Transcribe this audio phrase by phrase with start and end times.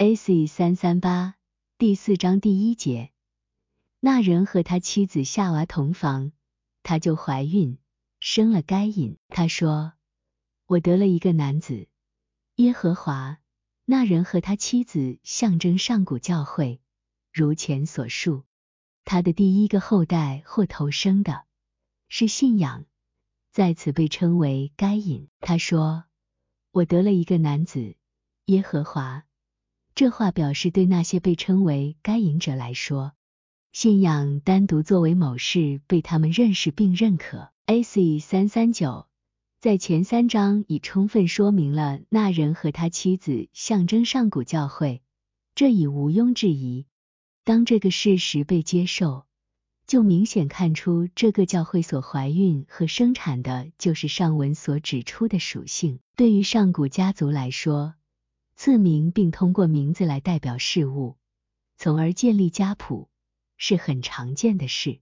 [0.00, 0.46] A.C.
[0.46, 1.34] 三三八
[1.76, 3.10] 第四章第一节，
[3.98, 6.30] 那人和他妻子夏娃同房，
[6.84, 7.78] 他就怀孕，
[8.20, 9.18] 生了该隐。
[9.26, 9.94] 他说
[10.66, 11.88] ：“我得了一个男子。”
[12.54, 13.40] 耶和华
[13.86, 16.80] 那人和他妻子象征上古教会，
[17.32, 18.44] 如前所述，
[19.04, 21.44] 他的第一个后代或头生的
[22.08, 22.84] 是信仰，
[23.50, 25.28] 在此被称为该隐。
[25.40, 26.04] 他说
[26.70, 27.96] ：“我得了一个男子。”
[28.46, 29.24] 耶和华。
[29.98, 33.14] 这话表示对那些被称为该隐者来说，
[33.72, 37.50] 信仰单独作为某事被他们认识并认可。
[37.66, 38.20] A.C.
[38.20, 39.08] 三三九
[39.60, 45.02] 在前三章已充分说明了那人和他妻子象征上古教会，
[45.56, 46.86] 这已毋庸置疑。
[47.42, 49.26] 当这个事实被接受，
[49.88, 55.98] 就明显看出这个教会所怀孕和生产的就是上文所指出的属性。
[56.14, 57.94] 对于上古家族来说，
[58.60, 61.16] 赐名并通过名字来代表事物，
[61.76, 63.08] 从而建立家谱，
[63.56, 64.98] 是很常见的事。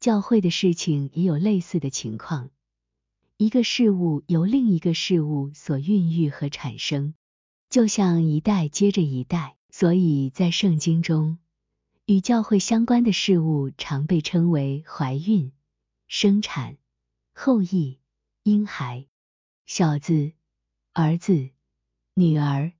[0.00, 2.48] 教会的事情也有类似的情况，
[3.36, 7.12] 一个事物由另一个事物所孕育和产生，
[7.68, 9.58] 就像一代接着一代。
[9.68, 11.36] 所以在圣经中，
[12.06, 15.52] 与教会相关的事物常被称为怀孕、
[16.08, 16.78] 生产、
[17.34, 17.98] 后裔、
[18.42, 19.06] 婴孩、
[19.66, 20.32] 小子、
[20.94, 21.50] 儿子、
[22.14, 22.72] 女儿。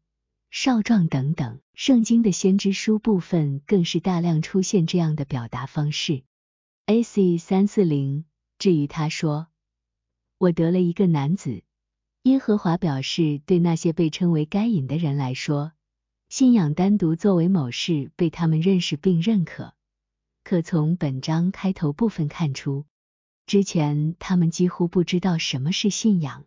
[0.58, 6.22] 少壮等等，圣经的先知书部分更是大量出现这样的表达方式。
[6.86, 7.36] A.C.
[7.36, 8.24] 三四零，
[8.58, 9.48] 至于他说
[10.40, 11.62] ：“我得了一个男子。”
[12.24, 15.72] 耶和华表示，对那些被称为该隐的人来说，
[16.30, 19.74] 信仰单独作为某事被他们认识并认可。
[20.42, 22.86] 可从本章开头部分看出，
[23.46, 26.46] 之前他们几乎不知道什么是信仰，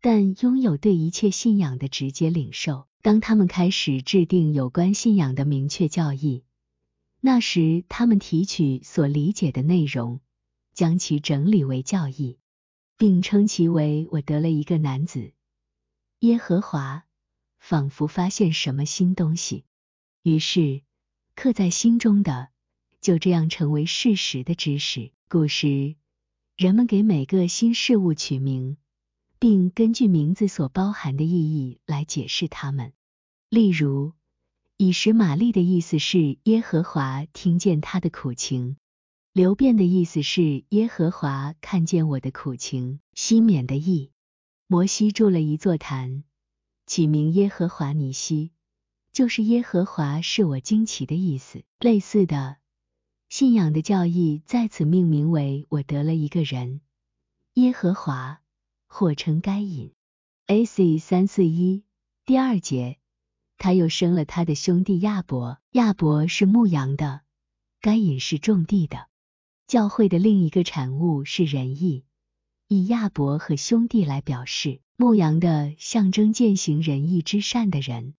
[0.00, 2.86] 但拥有对一切信仰的直接领受。
[3.04, 6.42] 当他们开始制定有关信仰的明确教义，
[7.20, 10.22] 那时他们提取所理解的内容，
[10.72, 12.38] 将其整理为教义，
[12.96, 15.34] 并称其为“我得了一个男子”。
[16.20, 17.04] 耶和华
[17.58, 19.66] 仿佛发现什么新东西，
[20.22, 20.80] 于是
[21.34, 22.48] 刻在心中的
[23.02, 25.12] 就这样成为事实的知识。
[25.28, 25.96] 古时
[26.56, 28.78] 人们给每个新事物取名。
[29.38, 32.92] 并根据名字所包含的意义来解释它们。
[33.50, 34.12] 例如，
[34.76, 38.76] 以实玛利的意思是耶和华听见他的苦情；
[39.32, 44.10] 流变的意思是耶和华看见我的苦情；西缅的意，
[44.66, 46.24] 摩西筑了一座坛，
[46.86, 48.50] 起名耶和华尼西，
[49.12, 51.62] 就是耶和华是我惊奇的意思。
[51.78, 52.56] 类似的，
[53.28, 56.80] 信仰的教义在此命名为我得了一个人，
[57.54, 58.40] 耶和华。
[58.96, 59.92] 或称该隐。
[60.46, 60.98] A.C.
[60.98, 61.82] 三四一
[62.24, 63.00] 第二节，
[63.58, 65.58] 他又生了他的兄弟亚伯。
[65.72, 67.22] 亚伯是牧羊的，
[67.80, 69.08] 该隐是种地的。
[69.66, 72.04] 教会的另一个产物是仁义，
[72.68, 74.80] 以亚伯和兄弟来表示。
[74.96, 78.14] 牧羊的象征践行仁义之善的人，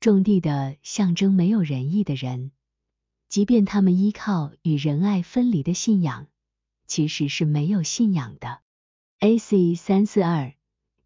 [0.00, 2.52] 种地的象征没有仁义的人。
[3.30, 6.26] 即便他们依靠与仁爱分离的信仰，
[6.86, 8.60] 其实是没有信仰的。
[9.22, 9.74] A.C.
[9.74, 10.54] 三四二，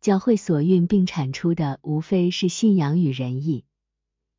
[0.00, 3.64] 教会所孕并产出的无非是信仰与仁义，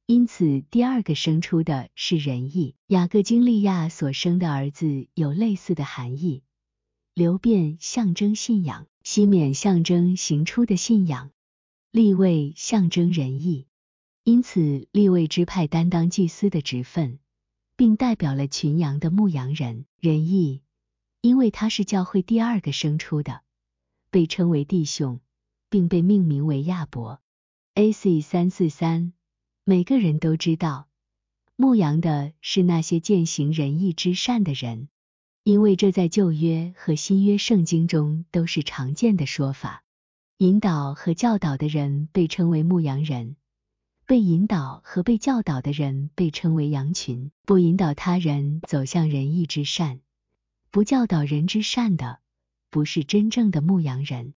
[0.05, 2.75] 因此第二个生出的是仁义。
[2.87, 6.41] 雅各经利亚所生的儿子有类似的含义。
[7.13, 11.31] 流变象征信仰，西缅象征行出的信仰，
[11.91, 13.67] 立位象征仁义，
[14.23, 17.19] 因此立位支派担当祭司的职分，
[17.75, 19.85] 并代表了群羊的牧羊人。
[19.99, 20.61] 仁义，
[21.19, 23.41] 因为他是教会第二个生出的。
[24.15, 25.19] 被称为弟兄，
[25.69, 27.19] 并被命名为亚伯。
[27.73, 28.21] A.C.
[28.21, 29.11] 三四三，
[29.65, 30.87] 每个人都知道，
[31.57, 34.87] 牧羊的是那些践行仁义之善的人，
[35.43, 39.83] 因为这在旧约和新约圣经中都是常见的说法。
[40.37, 43.35] 引导和教导的人被称为牧羊人，
[44.05, 47.31] 被引导和被教导的人被称为羊群。
[47.43, 49.99] 不引导他人走向仁义之善，
[50.71, 52.21] 不教导人之善的。
[52.75, 54.33] 不是真正的牧羊人，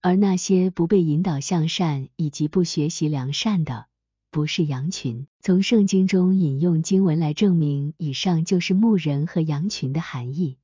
[0.00, 3.88] 而那些不被引导向善以及不学习良善的，
[4.30, 5.26] 不是羊群。
[5.42, 10.56] 从圣经中引用经文来证明以上就是牧人和羊群的含义，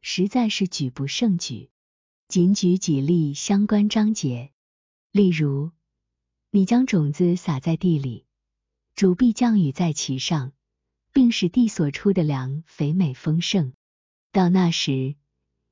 [0.00, 1.70] 实在是举不胜举。
[2.26, 4.50] 仅举几例相关章节，
[5.12, 5.70] 例如，
[6.50, 8.26] 你将种子撒在地里，
[8.96, 10.50] 主必降雨在其上，
[11.12, 13.74] 并使地所出的粮肥美丰盛。
[14.32, 15.14] 到那时。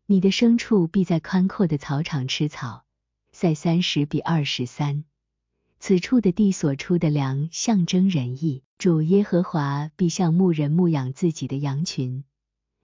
[0.09, 2.85] 你的牲畜必在宽阔的草场吃草，
[3.33, 5.03] 赛三十比二十三，
[5.81, 12.23] 此处的地所出的粮象征仁义，主耶和华必向牧人牧养自己的羊群，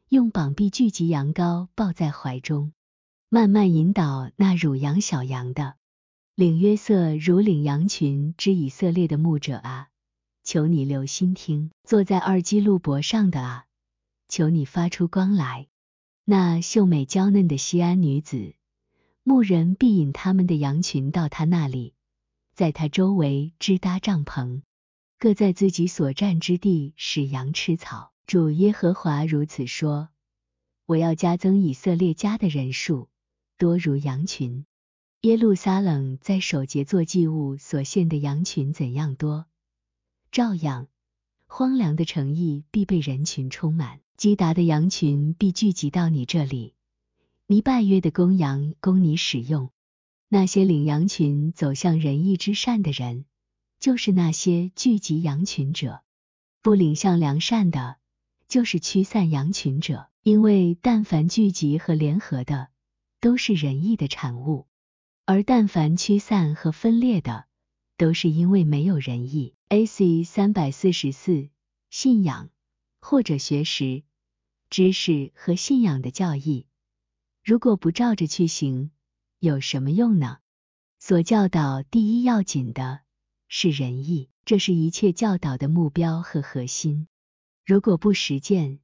[0.09, 2.73] 用膀臂聚集羊羔，抱在怀中，
[3.29, 5.75] 慢慢引导那乳羊小羊的。
[6.35, 9.91] 领约瑟如领羊群之以色列的牧者啊，
[10.43, 13.67] 求你留心听；坐在二基路伯上的啊，
[14.29, 15.69] 求你发出光来。
[16.25, 18.55] 那秀美娇嫩的西安女子，
[19.25, 21.95] 牧人必引他们的羊群到他那里，
[22.55, 24.63] 在他周围支搭帐篷，
[25.19, 28.13] 各在自己所占之地使羊吃草。
[28.25, 30.11] 主耶和华如此说：
[30.87, 33.09] 我要加增以色列家的人数，
[33.59, 34.65] 多如羊群。
[35.23, 39.47] 耶路撒冷在守节做祭物所献的羊群怎样多，
[40.31, 40.87] 照样
[41.47, 46.75] 荒凉的城邑必被人群充满，基达的羊群必聚集到你这里，
[47.49, 49.73] 你拜约的公羊供你使用。
[50.29, 53.25] 那些领羊群走向仁义之善的人，
[53.81, 56.05] 就是那些聚集羊群者；
[56.63, 57.97] 不领向良善的，
[58.47, 60.09] 就是驱散羊群者。
[60.23, 62.69] 因为但凡聚集和联合的，
[63.19, 64.69] 都是仁义的产物。
[65.25, 67.47] 而但凡驱散和分裂的，
[67.97, 69.57] 都是因为没有仁义。
[69.67, 70.23] A.C.
[70.23, 71.49] 三百四十四，
[71.91, 72.51] 信仰
[73.01, 74.05] 或者学识、
[74.73, 76.65] 知识和信仰的教义，
[77.45, 78.91] 如果不照着去行，
[79.39, 80.39] 有什么用呢？
[80.99, 83.03] 所教导第一要紧的
[83.49, 87.07] 是仁义，这是一切教导的目标和核心。
[87.67, 88.79] 如果不实践，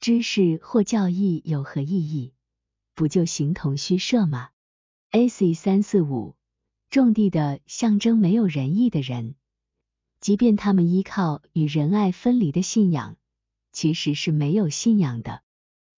[0.00, 2.34] 知识或教义有何意义？
[2.94, 4.50] 不就形同虚设吗
[5.12, 5.54] ？A.C.
[5.54, 6.36] 三四五，
[6.90, 9.36] 种地的象征没有仁义的人，
[10.20, 13.16] 即便他们依靠与仁爱分离的信仰，
[13.72, 15.42] 其实是没有信仰的。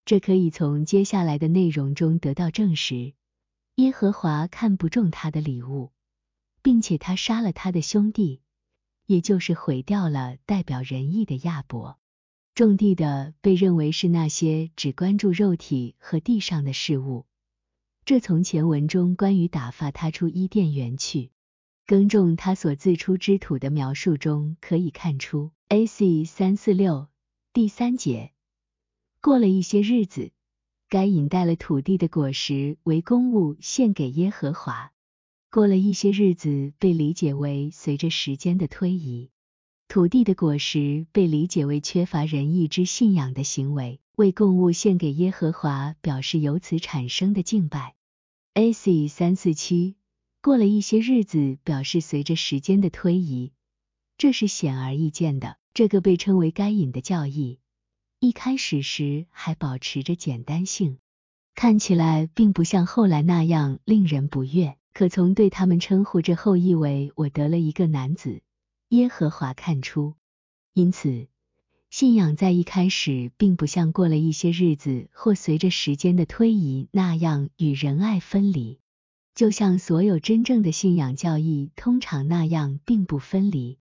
[0.05, 3.15] 这可以从接下来的内容中得到证实。
[3.77, 5.91] 耶和华看不中他的礼物，
[6.63, 8.41] 并且他杀了他的兄弟，
[9.07, 11.99] 也就是毁掉了代表仁义的亚伯。
[12.55, 17.27] 种地的被认为是那些只关注肉体和地上的事物。
[18.05, 21.33] 这从前文中关于打发他出伊甸园去
[21.87, 25.51] 耕种他所自出之土的描述中可以看出。
[25.69, 26.25] A.C.
[26.25, 27.09] 三四六
[27.55, 28.33] 第三节，
[29.21, 30.33] 过了一些日子，
[30.89, 34.91] 该隐带了土地的果实为公物献给耶和华。
[35.53, 39.31] 过了一些日子被理解为随着时间的推移，
[39.87, 44.01] 土地的果实被理解为缺乏仁义之信仰的行为。
[44.17, 47.95] 为供物献给耶和华，表示由此产生的敬拜。
[48.55, 49.07] A.C.
[49.07, 49.95] 三四七，
[50.43, 53.53] 过了一些日子，表示随着时间的推移，
[54.19, 55.57] 这是显而易见的。
[55.75, 57.59] 这个被称为该隐的教义，
[58.21, 60.99] 一开始时还保持着简单性，
[61.57, 64.77] 看起来并不像后来那样令人不悦。
[64.93, 68.43] 可从对他们称呼这后意为我得了一个男子
[68.91, 70.15] 耶和华看出，
[70.73, 71.27] 因此。
[71.91, 78.79] 信仰在一开始并不像过了一些日子或随着时间的推移那样与仁爱分离，
[79.35, 83.79] 就像所有真正的信仰教义通常那样并不分离。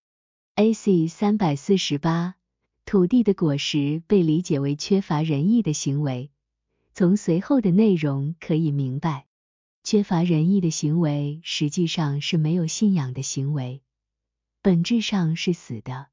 [0.56, 1.08] A.C.
[1.08, 2.36] 三百四十八，
[2.86, 6.30] 土地的果实被理解为缺乏仁义的行为。
[6.94, 9.26] 从随后的内容可以明白，
[9.84, 13.82] 缺乏仁义的行为实际上是没有信仰的行为，
[14.62, 16.10] 本质上是死的。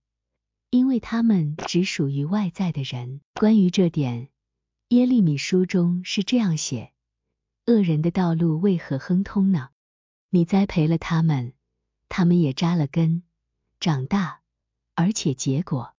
[0.70, 3.20] 因为他们只属于外在的人。
[3.35, 4.30] 关于这点，
[4.88, 6.92] 耶利米书中是这样写：
[7.66, 9.68] 恶人的道路为何亨通呢？
[10.30, 11.52] 你栽培了他们，
[12.09, 13.23] 他们也扎了根，
[13.80, 14.42] 长大，
[14.94, 15.94] 而且结果。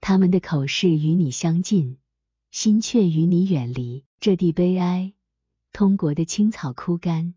[0.00, 1.98] 他们的口是与你相近，
[2.50, 4.04] 心却与你远离。
[4.18, 5.12] 这地悲哀，
[5.72, 7.34] 通国的青草枯干，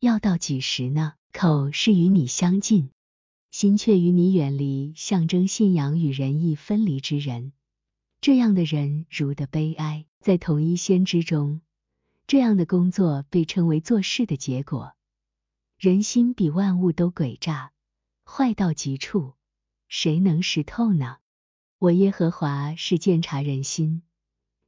[0.00, 1.14] 要到几时呢？
[1.32, 2.90] 口是与你相近。
[3.52, 7.52] 心却与你远离，象征信仰与仁义分离之人，
[8.20, 10.06] 这样的人如的悲哀。
[10.18, 11.60] 在同一先知中，
[12.26, 14.94] 这样的工作被称为做事的结果。
[15.78, 17.70] 人心比万物都诡诈，
[18.32, 19.34] 坏到极处，
[19.88, 21.16] 谁能识透呢？
[21.80, 24.02] 我耶和华是鉴察人心、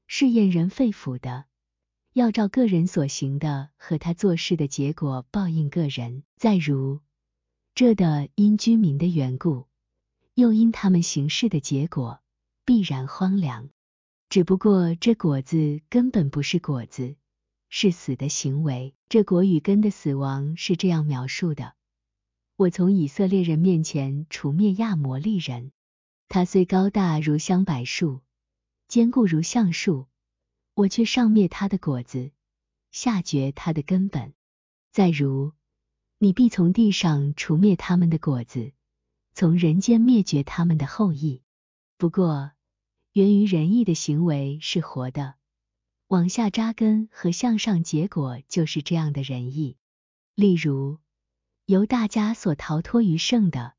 [0.08, 1.44] 试验人肺腑的，
[2.12, 6.24] 要照个人所行的和他做事的结果报应个人。
[6.36, 7.02] 再如。
[7.76, 9.68] 这的因居民的缘故，
[10.34, 12.20] 又因他们行事的结果，
[12.64, 13.70] 必然荒凉。
[14.28, 17.14] 只不过这果子根本不是果子，
[17.68, 18.96] 是死的行为。
[19.08, 21.74] 这果与根的死亡是这样描述的：
[22.62, 25.72] 我从以色列人面前除灭亚摩利人，
[26.28, 28.20] 他虽高大如香柏树，
[28.86, 30.06] 坚固如橡树，
[30.74, 32.30] 我却上灭他的果子，
[32.92, 34.32] 下绝他的根本。
[34.92, 35.54] 再如。
[36.18, 38.70] 你必从地上除灭他们的果子，
[39.34, 41.42] 从人间灭绝他们的后裔。
[41.96, 42.52] 不过，
[43.12, 45.34] 源于仁义的行为是活的，
[46.06, 49.76] 往下扎根和向上结果就是这样的仁义。
[50.36, 51.00] 例如，
[51.66, 53.74] 由大家所逃脱于圣的，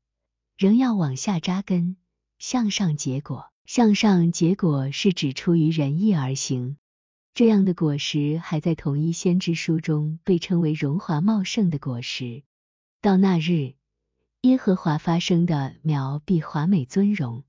[0.56, 1.96] 仍要往下扎根，
[2.38, 3.50] 向上结果。
[3.66, 6.76] 向上结果是指出于仁义而行。
[7.32, 12.42] 这样的果实还在同一先知书中被称为荣华茂盛的果实。
[13.00, 13.74] 到那日，
[14.42, 17.44] 耶和华发生的苗必华美尊荣，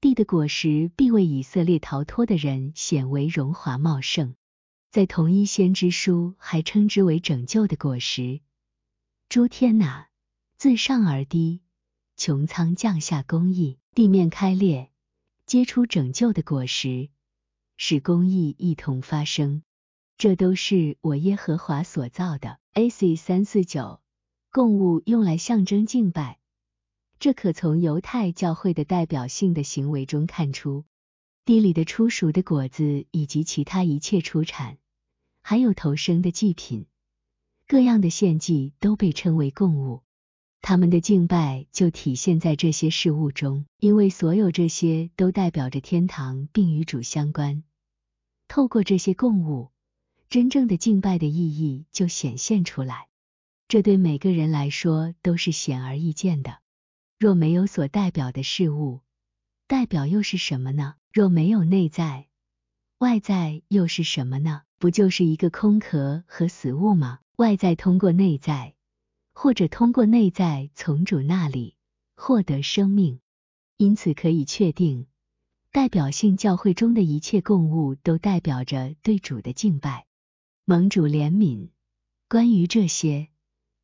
[0.00, 4.34] 地的果实必为以色列逃脱的人显为荣华茂盛。
[4.90, 8.40] 在同一先知书还称之为拯救的果实。
[9.28, 10.08] 诸天哪，
[10.56, 11.60] 自上而低，
[12.16, 14.90] 穹苍降下公义，地面开裂，
[15.44, 17.10] 结出拯救的果实。
[17.76, 19.62] 使公义一同发生，
[20.16, 22.58] 这都是我耶和华所造的。
[22.72, 23.16] A.C.
[23.16, 24.00] 三四九，
[24.50, 26.38] 供物用来象征敬拜，
[27.20, 30.86] 这可从犹太教会的代表性的行为中看出。
[31.44, 34.78] 地里的初熟的果子以及其他一切出产，
[35.42, 36.86] 还有投生的祭品，
[37.68, 40.02] 各样的献祭都被称为供物。
[40.62, 47.62] 他们的敬拜就体现在这些事物中，因为所有这些都代表着天堂，并与主相关。
[48.48, 49.70] 透过这些供物，
[50.30, 53.08] 真正的敬拜的意义就显现出来。
[53.68, 56.60] 这对每个人来说都是显而易见的。
[57.18, 59.02] 若没有所代表的事物，
[59.66, 60.94] 代表又是什么呢？
[61.12, 62.28] 若没有内在，
[62.96, 64.62] 外在又是什么呢？
[64.78, 67.18] 不就是一个空壳和死物吗？
[67.38, 68.74] 外在通过内在，
[69.32, 71.76] 或者通过内在从主那里
[72.16, 73.20] 获得生命，
[73.76, 75.06] 因此可以确定。
[75.70, 80.08] 代表性教会中的一切供物都代表着对主的敬拜。
[80.64, 81.68] 蒙主怜悯，
[82.28, 83.28] 关于这些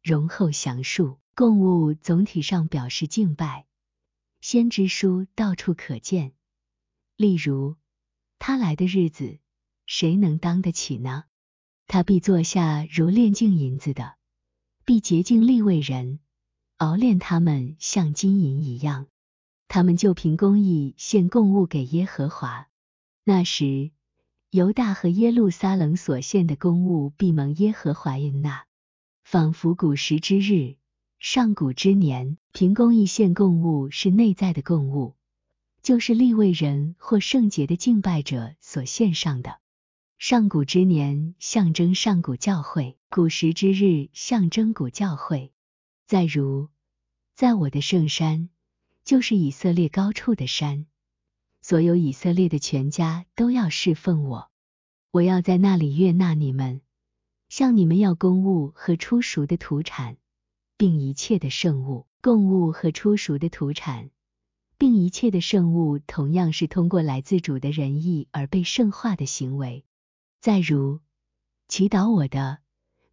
[0.03, 1.21] 容后详述。
[1.37, 3.67] 供物总体上表示敬拜。
[4.41, 6.33] 先知书到处可见。
[7.17, 7.77] 例如，
[8.41, 9.39] 他来的日子，
[9.87, 11.25] 谁能当得起呢？
[11.87, 14.15] 他必坐下如炼净银子的，
[14.85, 16.19] 必洁净立位人，
[16.79, 19.07] 熬炼他们像金银一样。
[19.69, 22.69] 他们就凭公义献供物给耶和华。
[23.25, 23.91] 那时，
[24.51, 28.67] 犹大和耶路撒冷所献的供物必蒙耶和华应纳，
[29.25, 30.77] 仿佛古时之日，
[31.19, 32.39] 上古之年。
[32.53, 35.17] 凭公义献供物是内在的供物，
[35.83, 39.59] 就是立位人或圣洁的敬拜者所献上的。
[40.27, 45.53] 上古之年象征上古教会，古时之日象征古教会。
[46.07, 46.71] 再如，
[47.35, 48.49] 在我的圣山。
[49.05, 50.87] 就是以色列高处的山，
[51.61, 54.49] 所有以色列的全家都要侍奉我，
[55.11, 56.81] 我要在那里悦纳你们，
[57.51, 60.17] 向你们要公物和出熟的土产，
[60.79, 62.07] 并一切的圣物。
[62.23, 64.09] 供物和出熟的土产，
[64.79, 69.85] 并一切的圣物，同样是通过来自主的仁义而被圣化的行为。
[70.45, 71.01] 再如，
[71.69, 72.59] 祈祷我的，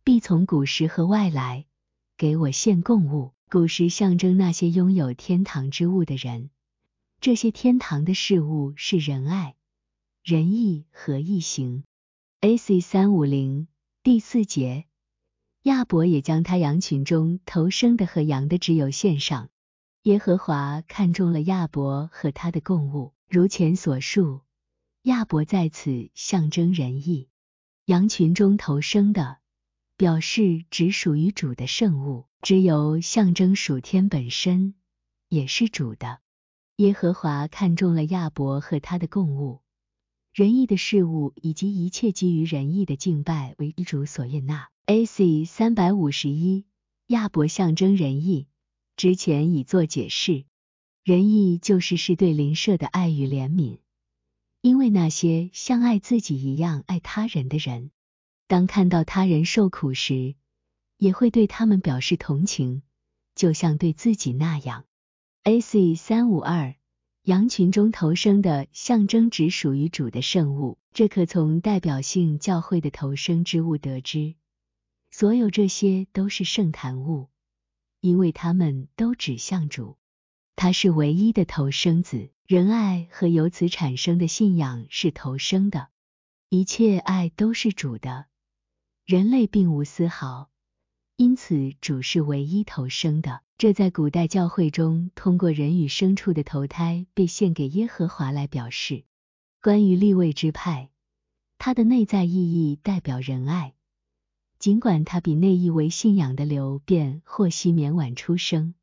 [0.04, 1.66] 必从古时和外来，
[2.18, 3.32] 给我献供物。
[3.50, 6.50] 古时象征那些拥有天堂之物的人，
[7.22, 9.56] 这些天堂的事物是仁爱、
[10.22, 11.86] 仁义和义行。
[12.42, 12.82] A.C.
[12.82, 13.70] 三五零
[14.04, 14.88] 第四节，
[15.62, 19.48] 亚伯也将他羊群中头生的和羊的脂油献上。
[20.02, 24.42] 耶和华看中了亚伯和他的供物，如前所述，
[25.04, 27.30] 亚伯在此象征仁义，
[27.86, 29.38] 羊群中头生的。
[29.98, 34.74] 表示只属于主的圣物，只有象征属天本身，
[35.30, 36.22] 也是主的。
[36.78, 39.62] 耶和华看中了亚伯和他的供物，
[40.34, 44.70] 仁义的事物以及一切基于仁义的敬拜为主所悦纳。
[44.88, 45.46] A.C.
[45.46, 46.66] 三百五十一，
[47.06, 48.48] 亚伯象征仁义，
[48.96, 50.46] 之前已做解释，
[51.04, 53.78] 仁义就是是对邻舍的爱与怜悯，
[54.62, 57.92] 因为那些像爱自己一样爱他人的人。
[58.48, 60.36] 当看到他人受苦时，
[60.98, 62.84] 也会对他们表示同情，
[63.34, 64.86] 就像对自己那样。
[65.44, 65.96] A.C.
[65.96, 66.76] 三五二，
[67.24, 74.36] 羊群中投生的象征只属于主的圣物，这可从代表性教会的投生之物得知。
[75.10, 77.30] 所有这些都是圣坛物，
[78.00, 79.98] 因为他们都指向主，
[80.56, 82.30] 他是唯一的投生子。
[82.46, 85.88] 仁爱和由此产生的信仰是投生的，
[86.50, 88.26] 一切爱都是主的。
[89.06, 90.50] 人类并无丝毫，
[91.16, 93.42] 因此主是唯一投生的。
[93.58, 99.06] 这在古代教会中，通过人与牲畜的投胎被献给耶和华来表示。
[99.62, 100.90] 关于立位之派，
[101.58, 103.76] 它的内在意义代表仁爱，
[104.60, 108.74] 尽管它比内意为信仰的流变或西绵晚出生，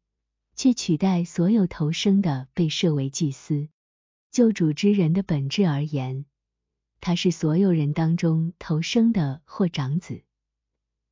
[0.58, 3.68] 却取代所有投生的被设为祭司。
[4.32, 6.26] 就主之人的本质而言，
[7.00, 10.24] 他是所有人当中投生的或长子。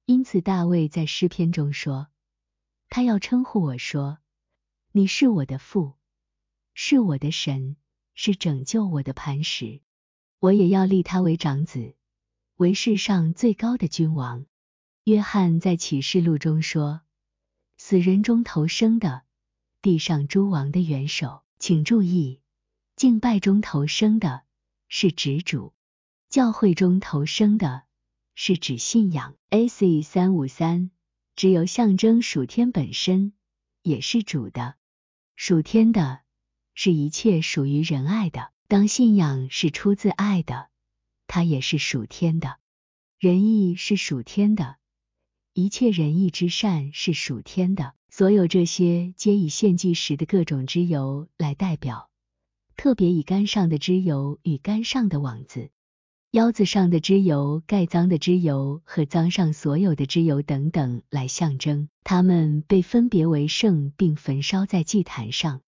[0.04, 2.08] 因此，大卫在诗篇中说
[2.90, 4.18] ：“他要称呼我说，
[4.90, 5.94] 你是我的父，
[6.74, 7.76] 是我的神，
[8.14, 9.80] 是拯救我的磐石。
[10.40, 11.94] 我也要立他为长子，
[12.56, 14.44] 为世上最高的君王。”
[15.04, 17.02] 约翰在启示录中说
[17.78, 19.22] ：“死人中投生的，
[19.86, 22.40] 地上诸王的元首，请注意，
[22.96, 24.42] 敬拜中投生的
[24.88, 25.74] 是指主，
[26.28, 27.84] 教会中投生的
[28.34, 29.36] 是指信仰。
[29.48, 30.02] A.C.
[30.02, 30.90] 三五三，
[31.36, 33.32] 只有象征属天本身，
[33.80, 34.74] 也是主的。
[35.36, 36.18] 属天的
[36.74, 40.68] 是一切属于仁爱的，当信仰是出自爱的，
[41.28, 42.58] 它也是属天的。
[43.20, 44.78] 仁义是属天的。”
[45.54, 52.08] 一切仁义之善是属天的，所有这些皆以献祭时的各种脂油来代表，
[52.74, 55.68] 特别以肝上的脂油与肝上的网子、
[56.30, 61.90] 腰子上的脂油、盖脏的脂油和脏上所有的脂油等等来象征。
[62.04, 65.60] 它们被分别为圣，并焚烧在祭坛上，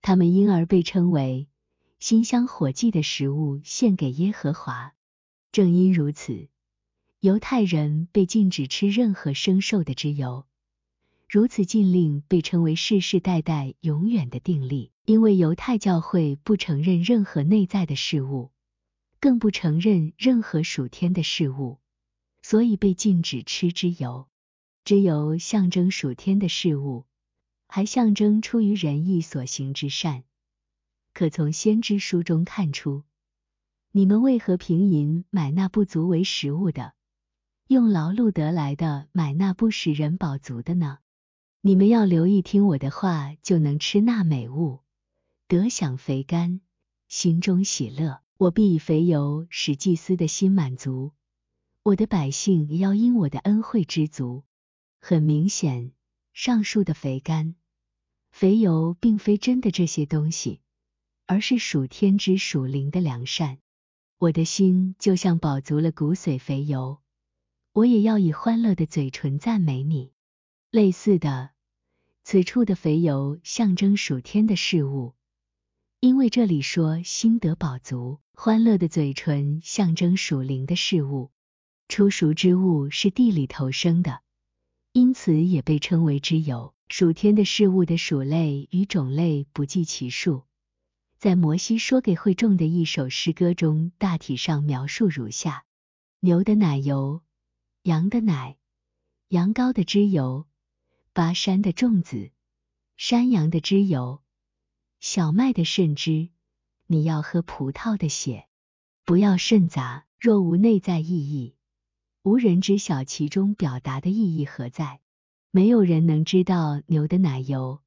[0.00, 1.48] 它们因而被称为
[1.98, 4.94] 馨香火祭的食物，献给耶和华。
[5.50, 6.46] 正因如此。
[7.18, 10.46] 犹太人被禁止吃任何生兽的脂油，
[11.28, 14.92] 如此禁令被称为世世代代永远的定例。
[15.04, 18.50] 因为犹太教会不承认任何内在的事物，
[19.20, 21.78] 更不承认任何属天的事物，
[22.42, 24.28] 所以被禁止吃脂油。
[24.84, 27.06] 脂油象征属天的事物，
[27.68, 30.24] 还象征出于仁义所行之善。
[31.14, 33.04] 可从先知书中看出，
[33.90, 36.92] 你们为何平银买那不足为食物的？
[37.66, 40.98] 用劳碌得来的买那不使人饱足的呢？
[41.60, 44.80] 你们要留意听我的话，就能吃那美物，
[45.48, 46.60] 得享肥甘，
[47.08, 48.20] 心中喜乐。
[48.36, 51.12] 我必以肥油使祭司的心满足，
[51.82, 54.44] 我的百姓要因我的恩惠知足。
[55.00, 55.90] 很明显，
[56.32, 57.56] 上述的肥甘、
[58.30, 60.60] 肥油并非真的这些东西，
[61.26, 63.58] 而是属天之属灵的良善。
[64.18, 67.00] 我的心就像饱足了骨髓肥油。
[67.72, 70.12] 我也要以欢乐的嘴唇赞美你。
[70.70, 71.52] 类似的，
[72.24, 75.14] 此处的肥油象征属天的事物，
[75.98, 81.30] 因为这里说心得饱足；欢乐的嘴唇象征属灵的事物。
[81.88, 84.20] 出熟之物是地里头生的，
[84.92, 86.74] 因此也被称为之油。
[86.90, 90.44] 属天的事物的属类与种类不计其数，
[91.16, 95.64] 在摩西说给会众的一首诗歌中，大体上描述如下：
[96.20, 97.22] 牛的奶油。
[97.84, 98.58] 羊的奶，
[99.28, 100.46] 羊羔的脂油，
[101.18, 102.30] 巴山的粽子，
[102.96, 104.22] 山羊的脂油，
[105.00, 106.28] 小麦的渗汁。
[106.86, 108.46] 你要喝葡萄的血，
[109.04, 110.06] 不要甚杂。
[110.20, 111.56] 若无内在意义，
[112.22, 115.00] 无人知晓其中表达的意义何在。
[115.50, 117.82] 没有人能知道牛的奶油、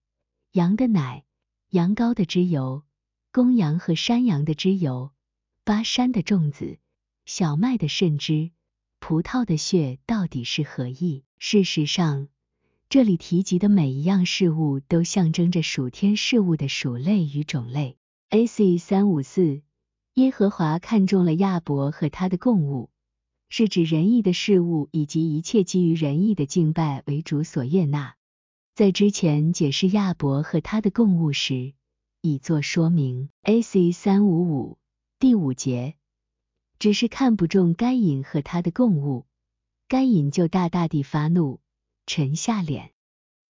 [0.51, 1.23] 羊的奶、
[1.69, 2.83] 羊羔的脂油、
[3.31, 5.13] 公羊和山羊的脂油、
[5.63, 6.79] 巴山的粽子、
[7.23, 8.51] 小麦的渗汁。
[8.99, 11.23] 葡萄的血到底是何意？
[11.39, 12.27] 事实上，
[12.91, 17.95] 这里提及的每一样事物都象征着属天事物的属类与种类。
[18.31, 18.79] A.C.
[18.79, 19.61] 三五四，
[20.15, 22.89] 耶和华看中了亚伯和他的供物，
[23.47, 28.15] 是指仁义的事物以及一切基于仁义的敬拜为主所悦纳。
[28.75, 31.71] 在之前解释亚伯和他的供物时，
[32.19, 33.29] 已作说明。
[33.43, 33.93] A.C.
[33.93, 34.77] 三五五
[35.17, 35.95] 第五节。
[36.77, 39.25] 只是看不中该隐和他的供物，
[39.87, 41.61] 该隐就大大地发怒，
[42.05, 42.91] 沉下脸。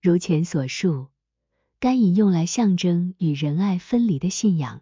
[0.02, 1.08] 如前所述，
[1.80, 4.82] 该隐用来象征与仁爱分离的信仰，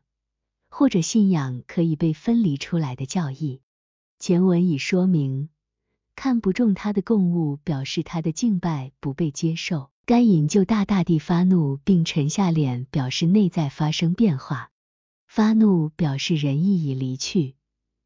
[0.69, 3.61] 或者信仰可以被分离出来的教义。
[4.19, 5.49] 前文已说明，
[6.15, 9.91] 看不中他的供物，表示他的敬拜不被接受。
[10.05, 14.71] 该隐就大大地发怒并沉下脸，表示内在发生变化。
[15.27, 17.55] 发怒表示仁义已离去。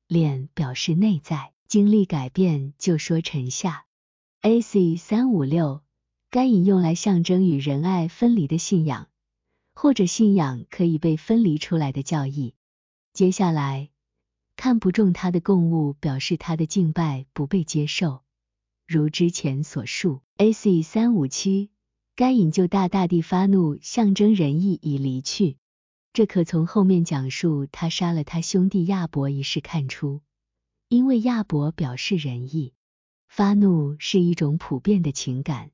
[0.07, 3.85] 脸表示内在经历改变，就说沉下。
[4.45, 4.97] A.C.
[4.97, 5.83] 三五六，
[6.29, 9.07] 该引用来象征与仁爱分离的信仰，
[9.73, 12.53] 或者信仰可以被分离出来的教义。
[13.13, 13.89] 接下来，
[14.57, 18.21] 看不中他的供物，表示他的敬拜不被接受，
[18.85, 20.19] 如之前所述。
[20.35, 20.81] A.C.
[20.81, 21.69] 三五七，
[22.17, 25.55] 该引就大大地发怒，象征仁义已离去。
[26.11, 30.19] 这可从后面讲述他杀了他兄弟亚伯一事看出，
[30.89, 32.73] 因为亚伯表示仁义，
[33.35, 35.71] 发怒是一种普遍的情感，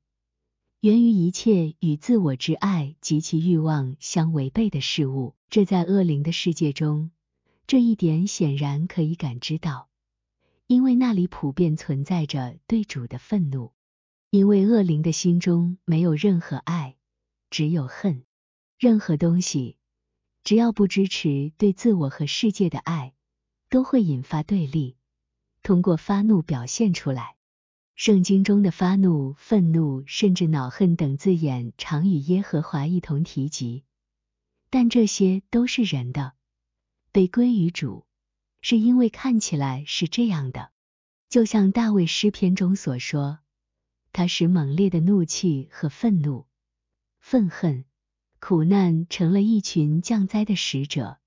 [0.80, 5.36] 源于一切与自我之爱及其欲望相违背的事物。
[5.50, 7.12] 这在恶灵的世界中，
[7.68, 9.90] 这一点显然可以感知到，
[10.68, 13.74] 因为那里普遍存在着对主的愤怒。
[14.30, 16.96] 因为恶灵的心中没有任何爱，
[17.50, 18.24] 只有恨。
[18.78, 19.76] 任何东西，
[20.46, 23.14] 只要不支持对自我和世界的爱，
[23.70, 24.96] 都会引发对立，
[25.62, 27.36] 通过发怒表现出来。
[28.00, 33.84] 圣经中的发怒、愤怒，甚至恼恨等字眼，常与耶和华一同提及，
[34.70, 36.32] 但这些都是人的，
[37.12, 38.06] 被归于主，
[38.62, 40.72] 是因为看起来是这样的。
[41.28, 43.40] 就像大卫诗篇中所说，
[44.14, 46.46] 他使猛烈的怒气和愤怒、
[47.20, 47.84] 愤恨、
[48.40, 51.18] 苦难成了一群降灾的使者，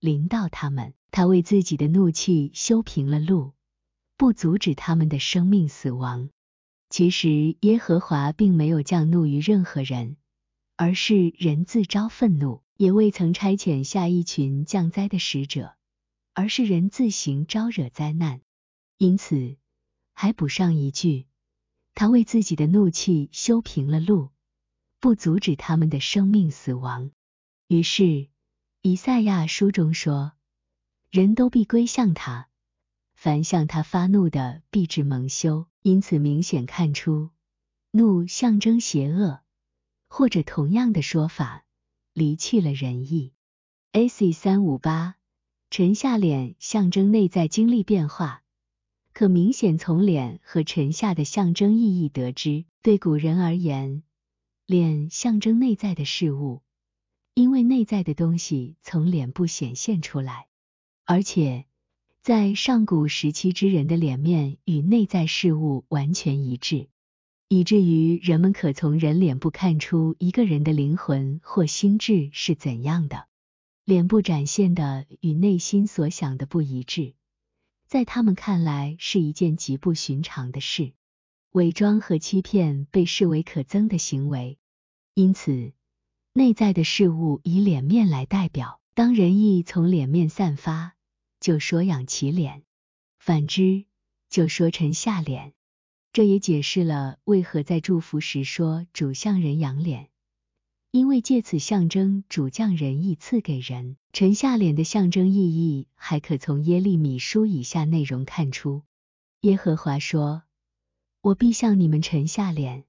[0.00, 0.92] 临到他们。
[1.12, 3.52] 他为自己的怒气修平了路。
[4.16, 6.30] 不阻止他们的生命死亡。
[6.88, 10.16] 其实耶和华并没有降怒于任何人，
[10.76, 15.74] 而是人自招愤怒；也未曾差遣下一群降灾的使者，
[16.32, 18.40] 而是人自行招惹灾难。
[18.98, 19.56] 因此，
[20.14, 21.26] 还补上一句：
[21.94, 24.30] 他为自己的怒气修平了路，
[25.00, 27.10] 不阻止他们的生命死亡。
[27.66, 28.28] 于是，
[28.80, 30.32] 以赛亚书中说：
[31.10, 32.48] 人都必归向他。
[33.26, 35.66] 凡向他发怒的，必致蒙羞。
[35.82, 37.30] 因此，明显看出，
[37.90, 39.40] 怒象征邪恶，
[40.06, 41.64] 或者同样的说法，
[42.12, 43.32] 离弃了仁义。
[43.90, 45.16] AC 三五八，
[45.70, 48.44] 沉下脸象征内在经历变化，
[49.12, 52.64] 可明显从脸和沉下的象征意义得知。
[52.80, 54.04] 对古人而言，
[54.66, 56.62] 脸象征内在的事物，
[57.34, 60.46] 因为内在的东西从脸部显现出来，
[61.04, 61.66] 而且。
[62.26, 66.88] 在上古时期之人的脸面与内在事物完全一致，
[67.46, 73.28] 以至于人们可从人脸部看出一个人的灵魂或心智是怎样的。
[73.84, 77.14] 脸部展现的与内心所想的不一致，
[77.86, 80.94] 在他们看来是一件极不寻常的事。
[81.52, 84.58] 伪装和欺骗被视为可憎的行为，
[85.14, 85.72] 因此
[86.32, 88.80] 内在的事物以脸面来代表。
[88.94, 90.95] 当仁义从脸面散发。
[91.46, 92.64] 就说养其脸，
[93.20, 93.84] 反之
[94.28, 95.52] 就说沉下脸。
[96.12, 100.08] 这也解释了为何在祝福时说主向人仰脸，
[100.90, 103.96] 因为借此象征主将仁义赐给人。
[104.12, 108.82] 沉下脸的象征意义，还可从耶利米书以下内容看出。
[109.42, 110.42] 耶和华说
[111.22, 112.82] ：“我必向你们沉下脸，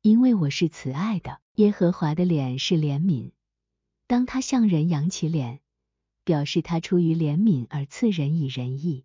[0.00, 3.32] 因为我是慈爱的。”耶和华的脸是怜悯，
[4.06, 5.60] 当他向人扬起脸。
[6.24, 9.04] 表示他出于怜悯而赐人以仁义。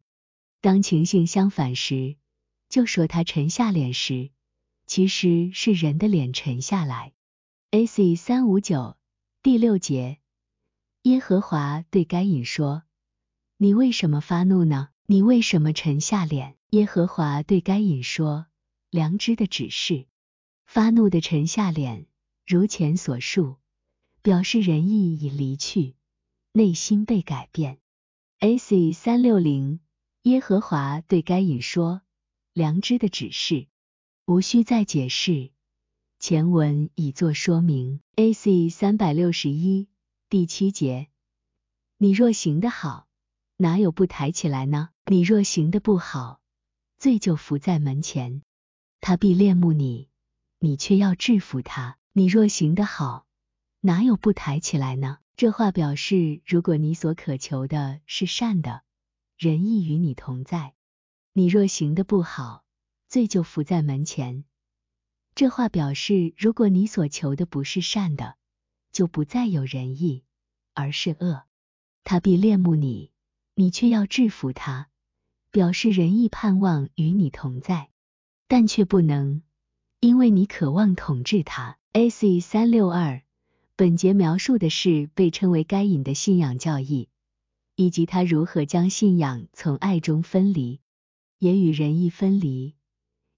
[0.61, 2.15] 当情形相反时，
[2.69, 4.31] 就说他沉下脸时，
[4.85, 7.13] 其实是人的脸沉下来。
[7.71, 8.15] A.C.
[8.15, 8.97] 三五九
[9.43, 10.19] 第六节，
[11.03, 12.83] 耶和华对该隐说
[13.57, 14.89] ：“你为什么发怒呢？
[15.05, 18.47] 你为什么沉下脸？”耶和华对该隐说
[18.91, 20.05] ：“良知的指示，
[20.65, 22.07] 发怒的沉下脸，
[22.45, 23.57] 如前所述，
[24.21, 25.95] 表示仁义已离去。”
[26.57, 27.77] 内心被改变。
[28.39, 28.91] A.C.
[28.91, 29.79] 三六零，
[30.23, 32.01] 耶和华对该隐说
[32.51, 33.67] ：“良知的指示，
[34.25, 35.51] 无需再解释，
[36.17, 37.99] 前文已作说明。
[38.15, 38.69] ”A.C.
[38.69, 39.87] 三百六十一
[40.29, 41.09] 第七节，
[41.99, 43.05] 你若行得好，
[43.57, 44.89] 哪有不抬起来呢？
[45.05, 46.41] 你若行的不好，
[46.97, 48.41] 罪就伏在门前，
[48.99, 50.09] 他必恋慕你，
[50.57, 51.99] 你却要制服他。
[52.13, 53.27] 你若行得好，
[53.79, 55.19] 哪有不抬起来呢？
[55.37, 58.81] 这话表示，如果你所渴求的是善的，
[59.37, 60.73] 仁义与你同在；
[61.31, 62.63] 你若行的不好，
[63.07, 64.45] 罪就伏在门前。
[65.35, 68.35] 这话表示，如果你所求的不是善的，
[68.91, 70.23] 就不再有仁义，
[70.73, 71.43] 而是恶。
[72.03, 73.11] 他必恋慕你，
[73.53, 74.89] 你却要制服他，
[75.51, 77.91] 表示仁义盼望与你同在，
[78.47, 79.43] 但却不能，
[79.99, 81.77] 因为你渴望统治他。
[81.91, 82.39] A.C.
[82.39, 83.21] 三六二。
[83.77, 87.09] 本节描述的是被称为该隐的信仰教义，
[87.75, 90.81] 以及他如何将信仰从爱中分离，
[91.37, 92.73] 也与仁义分离，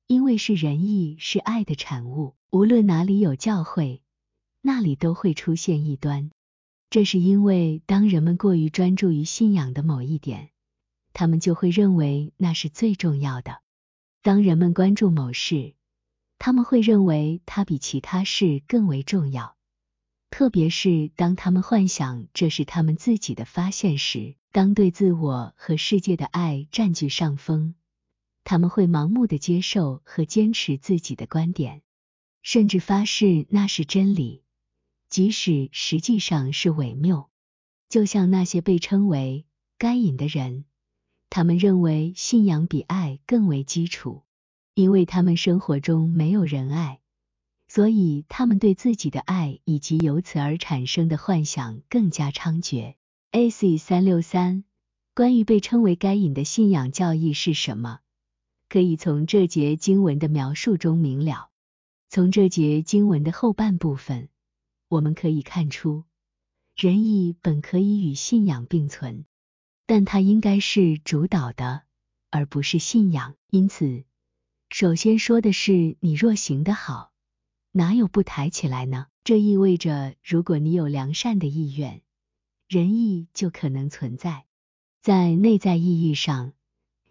[0.07, 2.35] 因为是仁义是爱的产物。
[2.51, 4.01] 无论哪里有教会，
[4.61, 6.31] 那里都会出现异端。
[6.89, 10.51] 这是因为当人们过于专注于信仰的某一点，
[11.11, 13.59] 他们就会认为那是最重要的。
[14.21, 15.73] 当人们关注某事，
[16.37, 19.57] 他们会认为它比其他事更为重要。
[20.31, 27.75] 特别是当他们幻想这是他们自己的发现时，当对自我和世界的爱占据上风，
[28.43, 31.81] 他们会盲目的接受和坚持自己的观点，
[32.41, 34.43] 甚至发誓那是真理，
[35.09, 37.29] 即使实际上是伪谬。
[37.89, 39.45] 就像那些被称为
[39.77, 40.65] 该隐的人，
[41.31, 44.23] 他们认为信仰比爱更为基础，
[44.75, 47.01] 因为他们生活中没有人爱，
[47.69, 52.95] 所以他们对自己的爱以及由此而产生的幻想更加猖獗。
[53.31, 53.77] A.C.
[53.77, 54.63] 三六三，
[55.13, 57.99] 关于被称为该隐的信仰教义是什么？
[58.67, 61.49] 可以从这节经文的描述中明了。
[62.09, 64.29] 从这节经文的后半部分，
[64.87, 66.05] 我们可以看出，
[66.75, 69.25] 仁义本可以与信仰并存，
[69.85, 71.83] 但它应该是主导的，
[72.31, 73.35] 而不是信仰。
[73.51, 74.05] 因此，
[74.71, 77.11] 首先说的是你若行得好，
[77.71, 79.07] 哪有不抬起来呢？
[79.23, 82.01] 这意味着，如果你有良善的意愿，
[82.67, 84.45] 仁义就可能存在。
[85.01, 86.53] 在内在意义上。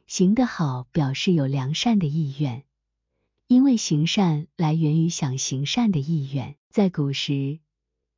[0.08, 2.64] 行得好表示有良善的意愿，
[3.46, 6.56] 因为行善来源于想行善的意愿。
[6.70, 7.58] 在古时，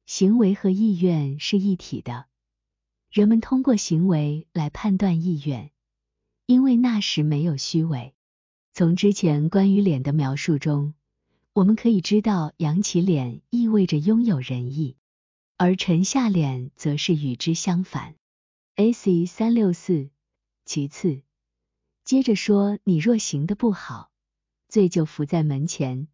[0.07, 2.27] 行为和意愿是一体的，
[3.11, 5.73] 人们通过行为来判断意愿，
[6.47, 8.15] 因为那时没有虚伪。
[8.73, 10.95] 从之前关于脸的描述中，
[11.53, 14.97] 我们可以知道，扬起脸意味着拥有仁义，
[15.57, 18.15] 而沉下脸则是与之相反。
[18.77, 19.27] A.C.
[19.27, 20.11] 三六四，
[20.65, 21.23] 其次。
[22.05, 24.11] 接着说，你若行的不好，
[24.69, 26.07] 罪就伏在门前。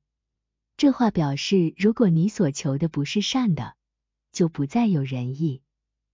[0.78, 3.76] 这话表示，如果你所求的不是善的，
[4.32, 5.62] 就不再有仁义，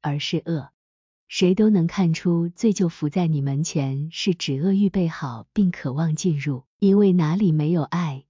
[0.00, 0.70] 而是恶。
[1.28, 6.64] 谁都能看出，罪就伏在你门前，是指恶预备好并渴望进入。
[6.78, 8.24] 因为哪里没有爱，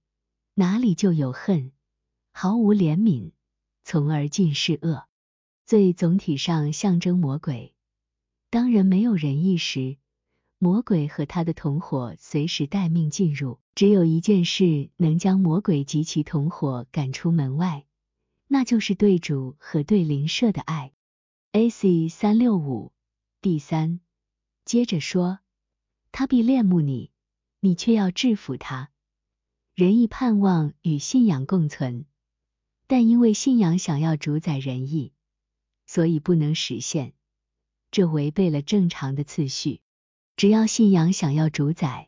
[0.55, 1.71] 哪里就有恨，
[2.31, 3.31] 毫无怜悯，
[3.83, 5.07] 从而尽是恶。
[5.65, 7.73] 罪总体上象征魔鬼。
[8.51, 9.97] 当人没有仁义时，
[10.59, 17.85] 魔鬼和他的同伙随时待命进入，只有一件事能将魔鬼及其同伙赶出门外，
[18.47, 20.93] 那就是对主和对邻舍的爱。
[21.53, 22.09] A.C.
[22.09, 22.91] 三六五
[23.41, 24.01] 第三，
[24.65, 25.39] 接着说，
[26.11, 27.11] 他必恋慕你，
[27.59, 28.91] 你却要制服他。
[29.75, 32.05] 仁义盼望与信仰共存，
[32.85, 35.13] 但因为信仰想要主宰仁义，
[35.87, 37.13] 所以不能实现，
[37.89, 39.81] 这违背了正常的次序。
[40.37, 42.07] 只要信仰想要主宰，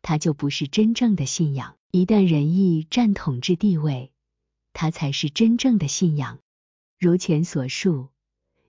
[0.00, 1.76] 它就不是真正的信仰。
[1.90, 4.10] 一旦仁义占统治地位，
[4.72, 6.38] 它才是真正的信仰。
[6.98, 8.08] 如前所述，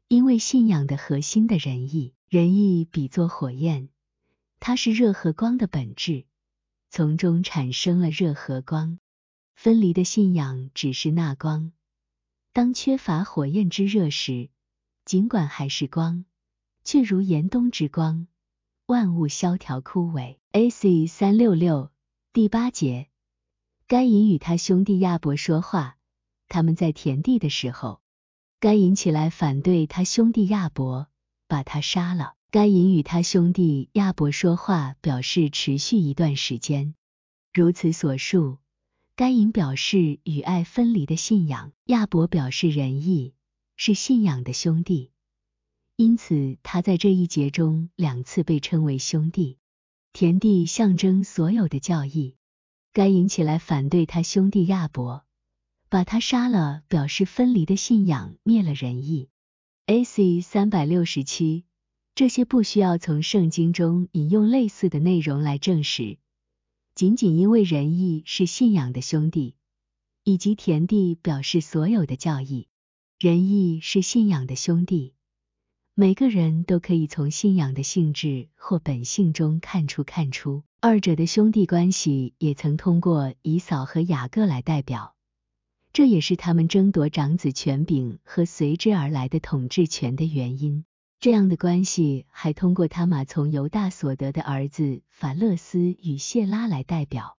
[0.09, 3.87] 因为信仰的核心的仁义，仁义比作火焰，
[4.59, 6.25] 它是热和光的本质，
[6.95, 8.99] 从中产生了热和光。
[9.55, 11.71] 分离的信仰只是那光，
[12.51, 14.51] 当缺乏火焰之热时，
[15.03, 16.25] 尽管还是光，
[16.83, 18.27] 却如严冬之光。
[18.85, 20.37] 万物萧条枯萎。
[20.51, 21.07] A.C.
[21.07, 21.89] 三六六
[22.31, 23.09] 第八节，
[23.87, 25.97] 该隐与他兄弟亚伯说话。
[26.47, 28.01] 他们在田地的时候，
[28.59, 31.07] 该隐起来反对他兄弟亚伯，
[31.47, 32.35] 把他杀了。
[32.53, 36.93] 该隐与他兄弟亚伯说话，表示持续一段时间。
[37.51, 38.59] 如此所述，
[39.15, 43.33] 该隐表示与爱分离的信仰，亚伯表示仁义，
[43.75, 45.09] 是信仰的兄弟。
[45.95, 49.57] 因此，他在这一节中两次被称为兄弟。
[50.11, 52.35] 田地象征所有的教义。
[52.91, 55.25] 该隐起来反对他兄弟亚伯，
[55.89, 59.29] 把他杀了，表示分离的信仰灭了仁义。
[59.87, 60.41] A.C.
[60.41, 61.65] 三百六十七，
[62.15, 66.19] 这些不需要从圣经中引用类似的内容来证实，
[66.93, 69.55] 仅仅因为仁义是信仰的兄弟，
[70.23, 72.67] 以及田地表示所有的教义，
[73.17, 75.15] 仁义是信仰的兄弟。
[75.95, 85.15] 每个人都可以从信仰的性质或本性中看出看出，二者的兄弟关系也曾通过以扫和雅各来代表，
[85.91, 90.85] 这也是他们争夺长子权柄和随之而来的统治权的原因。
[91.23, 97.37] 这样的关系还通过他玛从犹大所得的儿子法勒斯与谢拉来代表。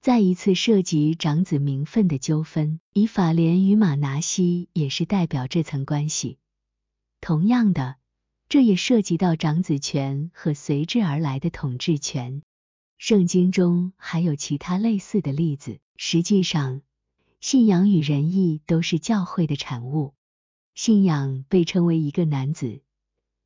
[0.00, 6.38] 再一次涉及长子名分的纠纷，以法莲与马拿西也是代表这层关系。
[7.20, 7.96] 同样的，
[8.48, 12.40] 这也涉及到长子权和随之而来的统治权。
[12.96, 15.80] 圣经中还有其他类似的例子。
[15.98, 16.80] 实际上，
[17.42, 20.14] 信仰与仁义都是教会的产物。
[20.74, 22.80] 信仰被称为一个男子，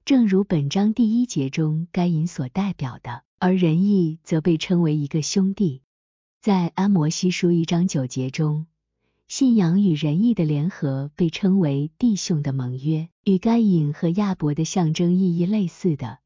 [0.04, 5.82] 正如本章第一节中该隐所代表的；而仁义则被称为一个兄弟。
[6.40, 8.66] 在阿摩西书一章九节中。
[9.28, 16.18] 信仰与仁义的联合被称为弟兄的盟约，与该隐和亚伯的象征意义类似的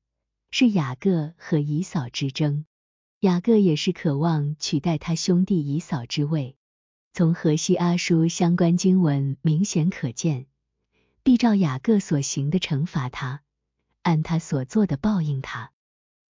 [0.50, 2.64] 是雅各和以扫之争。
[3.20, 6.56] 雅各也是渴望取代他兄弟以扫之位。
[7.12, 10.46] 从河西阿书相关经文明显可见，
[11.22, 13.42] 必照雅各所行的惩罚他，
[14.06, 15.72] 按他所做的报应他。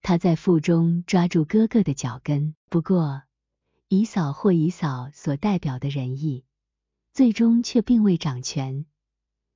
[0.01, 2.55] 他在腹中抓住哥哥的脚跟。
[2.69, 3.23] 不过，
[3.89, 6.45] 以扫或以扫所代表的仁义，
[7.11, 8.85] 最终却并未掌权。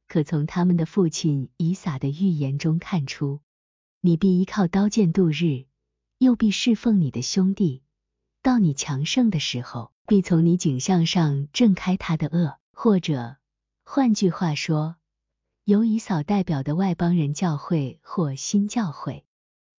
[0.10, 3.40] 可从他们的父亲以撒的预言中看出，
[4.02, 5.66] 你必依靠刀剑度日，
[6.18, 7.84] 又必侍奉你的兄弟，
[8.42, 12.58] 到你强盛的时候，必从你景象上挣开他的恶。
[12.74, 13.38] 或者，
[13.86, 14.98] 换句话说，
[15.70, 19.24] 由以扫代表的外邦人教会或新教会，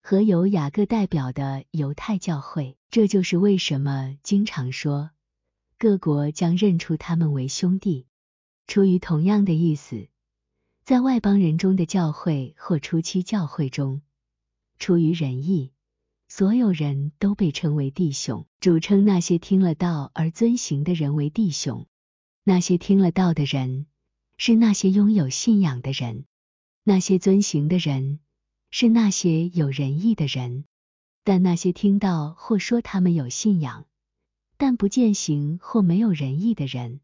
[0.00, 5.11] 和由雅各代表的犹太教会，这就是为什么经常说
[5.81, 8.07] 各国将认出他们为兄弟，
[8.68, 10.07] 出于同样的意思。
[10.85, 14.00] 在外邦人中的教会或初期教会中，
[14.79, 15.72] 出于仁义，
[16.29, 18.46] 所有人都被称为弟兄。
[18.61, 21.88] 主称那些听了道而遵行的人为弟兄。
[22.44, 23.87] 那些听了道的人，
[24.42, 26.24] 是那些拥有信仰的人；
[26.83, 28.20] 那些遵行的人，
[28.70, 30.64] 是那些有仁义的人。
[31.24, 33.87] 但那些听到或说他们有信仰，
[34.57, 37.03] 但不践行或没有仁义的人，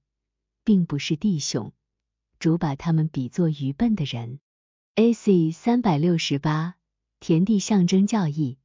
[0.64, 1.75] 并不是弟兄。
[2.38, 4.40] 主把他们比作愚笨的人。
[4.94, 5.51] A.C.
[5.51, 6.77] 三百六十八，
[7.20, 8.57] 田地象征教义，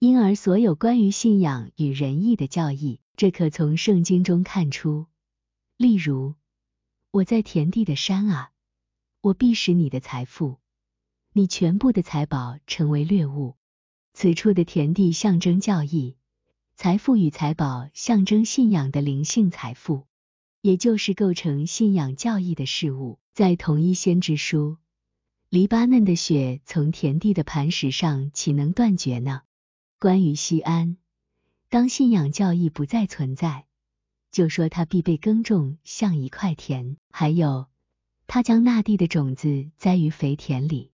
[0.00, 5.06] 因而所有关于信仰与仁义的教义，这可从圣经中看出。
[5.76, 6.34] 例如，
[7.12, 8.52] 我在田地的山啊，
[9.20, 10.58] 我必使你的财富，
[11.32, 13.56] 你全部的财宝成为掠物。
[14.12, 16.16] 此处的田地象征教义，
[16.76, 20.06] 财富与财宝象征信仰的灵性财富。
[20.60, 24.76] 也就是构成信仰教义的事物，在同一先知书，
[25.48, 29.40] 黎巴嫩的雪从田地的磐石上岂能断绝呢？
[29.98, 30.98] 关于西安，
[31.70, 33.64] 当信仰教义不再存在，
[34.30, 36.96] 就说他必被耕种，像一块田。
[37.10, 37.66] 还有，
[38.26, 40.92] 他将那地的种子栽于肥田里，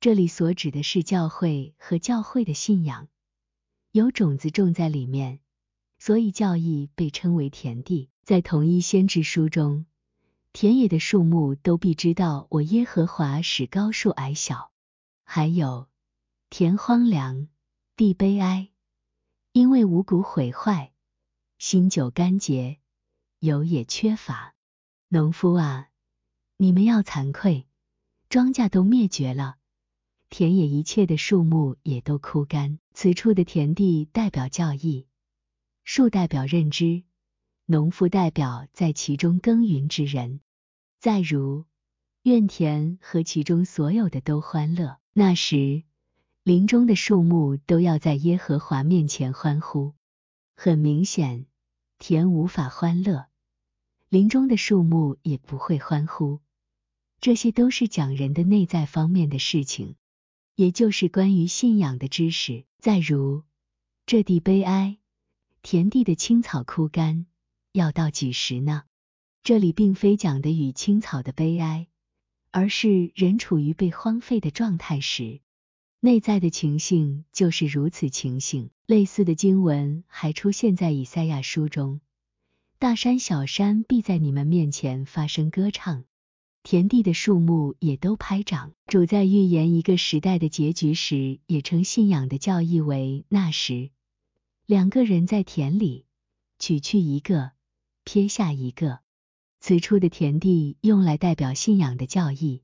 [0.00, 3.08] 这里所指的是教会和教会的信仰，
[3.92, 5.40] 有种子种在里面，
[5.98, 8.08] 所以教义被称为田地。
[8.22, 9.86] 在同一先知书中，
[10.52, 14.70] 田野的树木都必知道我耶和华使高树矮小。
[15.24, 15.88] 还有
[16.48, 17.48] 田荒凉，
[17.96, 18.70] 地悲哀，
[19.52, 20.92] 因为五谷毁坏，
[21.62, 22.78] 新酒干竭，
[23.38, 24.54] 油也缺乏。
[25.08, 25.90] 农夫啊，
[26.56, 27.66] 你们要惭愧，
[28.30, 29.56] 庄稼都灭绝了，
[30.30, 32.78] 田野一切的树木也都枯干。
[32.94, 35.06] 此处的田地代表教义，
[35.84, 37.02] 树代表认知。
[37.66, 40.40] 农夫代表在其中耕耘之人。
[40.98, 41.66] 再如，
[42.22, 44.96] 愿田和其中所有的都欢乐。
[45.12, 45.82] 那时，
[46.42, 49.92] 林中的树木都要在耶和华面前欢呼。
[50.56, 51.46] 很明显，
[52.00, 53.26] 田无法欢乐，
[54.08, 56.40] 林中的树木也不会欢呼。
[57.20, 59.96] 这些都是讲人的内在方面的事情，
[60.54, 62.64] 也就是关于信仰的知识。
[62.78, 63.44] 再如，
[64.06, 64.96] 这地悲哀，
[65.60, 67.26] 田地的青草枯干。
[67.72, 68.84] 要到几时呢？
[69.42, 71.86] 这里并非讲的与青草的悲哀，
[72.50, 75.42] 而是人处于被荒废的状态时，
[76.02, 78.70] 内在的情形就是如此情形。
[78.86, 82.00] 类似的经文还出现在以赛亚书中：
[82.78, 86.04] 大山小山必在你们面前发声歌唱，
[86.62, 88.72] 田地的树木也都拍掌。
[88.86, 93.90] 主在预言一个时代的结局时，也称信仰的教义为那时，
[94.64, 96.06] 两个人在田里
[96.58, 97.52] 取去一个。
[98.02, 99.00] 撇下一个，
[99.60, 102.62] 此处的田地用来代表信仰的教义，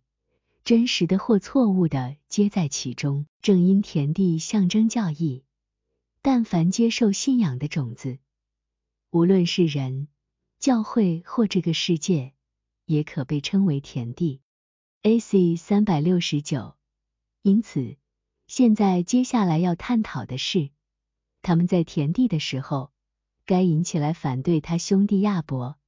[0.66, 3.26] 真实的或错误的皆在其中。
[3.40, 5.44] 正因田地象征教义，
[6.22, 8.18] 但凡接受信仰的种子，
[9.12, 10.08] 无论是人、
[10.58, 12.32] 教会或这个世界，
[12.84, 14.40] 也可被称为田地。
[15.02, 15.54] A.C.
[15.54, 16.74] 三百六十九。
[17.42, 17.96] 因此，
[18.48, 20.70] 现在接下来要探讨的是，
[21.42, 22.90] 他们在田地的时候。
[23.44, 25.78] 该引起来反对他兄弟亚伯，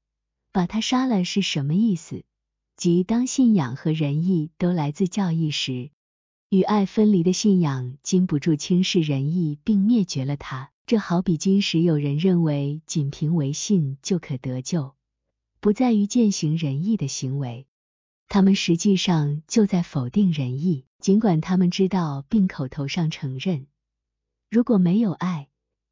[0.52, 2.22] 把他杀了是什么意思？
[2.78, 5.90] 即当信仰和仁义都来自教义时，
[6.48, 10.70] 与爱分离的信仰禁不住轻视仁义，并灭绝了他。
[10.86, 14.94] 这好比今时有人认为仅凭唯信就可得救，
[15.58, 17.66] 不在于践行仁义的行为，
[18.28, 23.66] 他们实际上就在否定仁义，尽管他们知道并口头上承认，
[24.48, 25.48] 如果没有爱。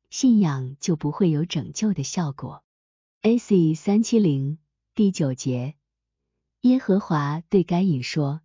[0.08, 2.62] 信仰就不会有拯救的效果。
[3.22, 3.74] A.C.
[3.74, 4.58] 三七零
[4.94, 5.74] 第九节，
[6.66, 8.40] 耶和华对该隐说：“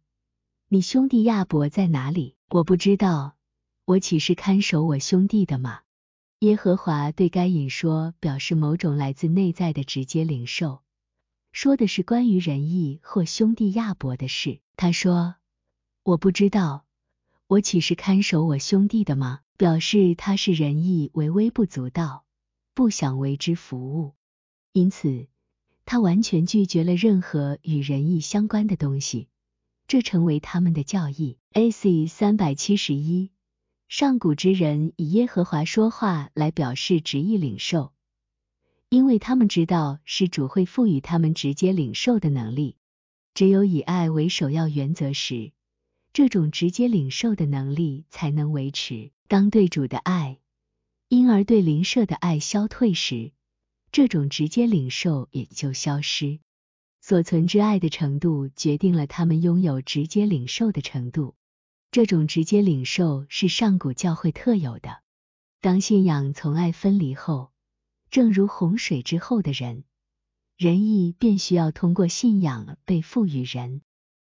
[0.69, 2.35] 你兄弟亚伯在哪里？
[2.49, 3.35] 我不知道，
[3.83, 5.79] 我岂是看守我兄弟的吗？
[6.37, 10.83] 耶和华对该隐说，表示某种来自内在的直接领受，
[11.51, 14.59] 说的是关于仁义或兄弟亚伯的事。
[14.75, 15.33] 他说
[16.05, 16.85] ：“我不知道，
[17.47, 22.23] 我岂是看守我兄弟的吗？”表示他是仁义为微不足道，
[22.75, 24.13] 不想为之服务，
[24.73, 25.25] 因此
[25.91, 29.27] 他完全拒绝了任何与仁义相关的东西，
[29.89, 31.37] 这成为他们的教义。
[31.51, 32.07] A.C.
[32.07, 33.29] 三百七十一。
[33.89, 37.91] 上古之人以耶和华说话来表示直意领受，
[38.87, 42.77] 因为他们知道是主会赋予他们直接领受的能力。
[43.33, 45.51] 只有以爱为首要原则时，
[46.13, 49.11] 这种直接领受的能力才能维持。
[49.27, 50.39] 当对主的爱，
[51.09, 53.33] 因而对邻舍的爱消退时，
[53.91, 56.39] 这种直接领受也就消失。
[57.01, 61.35] 所存之爱的程度决定了他们拥有直接领受的程度。
[61.91, 65.01] 这种直接领受是上古教会特有的。
[65.59, 67.51] 当信仰从爱分离后，
[68.09, 69.83] 正如洪水之后的人，
[70.57, 73.81] 仁义便需要通过信仰被赋予人。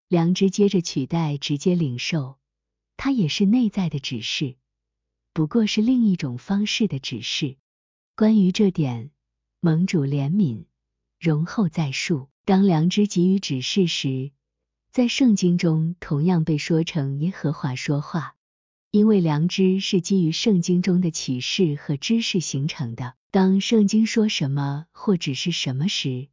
[0.08, 2.38] 良知接着取代直接领受，
[2.98, 4.56] 它也是内在的指示，
[5.34, 7.58] 不过是另一种方式的指示。
[8.16, 9.12] 关于这点，
[9.62, 10.66] 盟主怜悯
[11.20, 12.30] 容后再述。
[12.46, 14.32] 当良知给予指示时。
[14.92, 18.36] 在圣经中同样被说成耶和华说话，
[18.90, 23.14] 因为良知是基于圣经中的启示和知识形成的。
[23.30, 26.30] 当圣经说什么或指示什么时，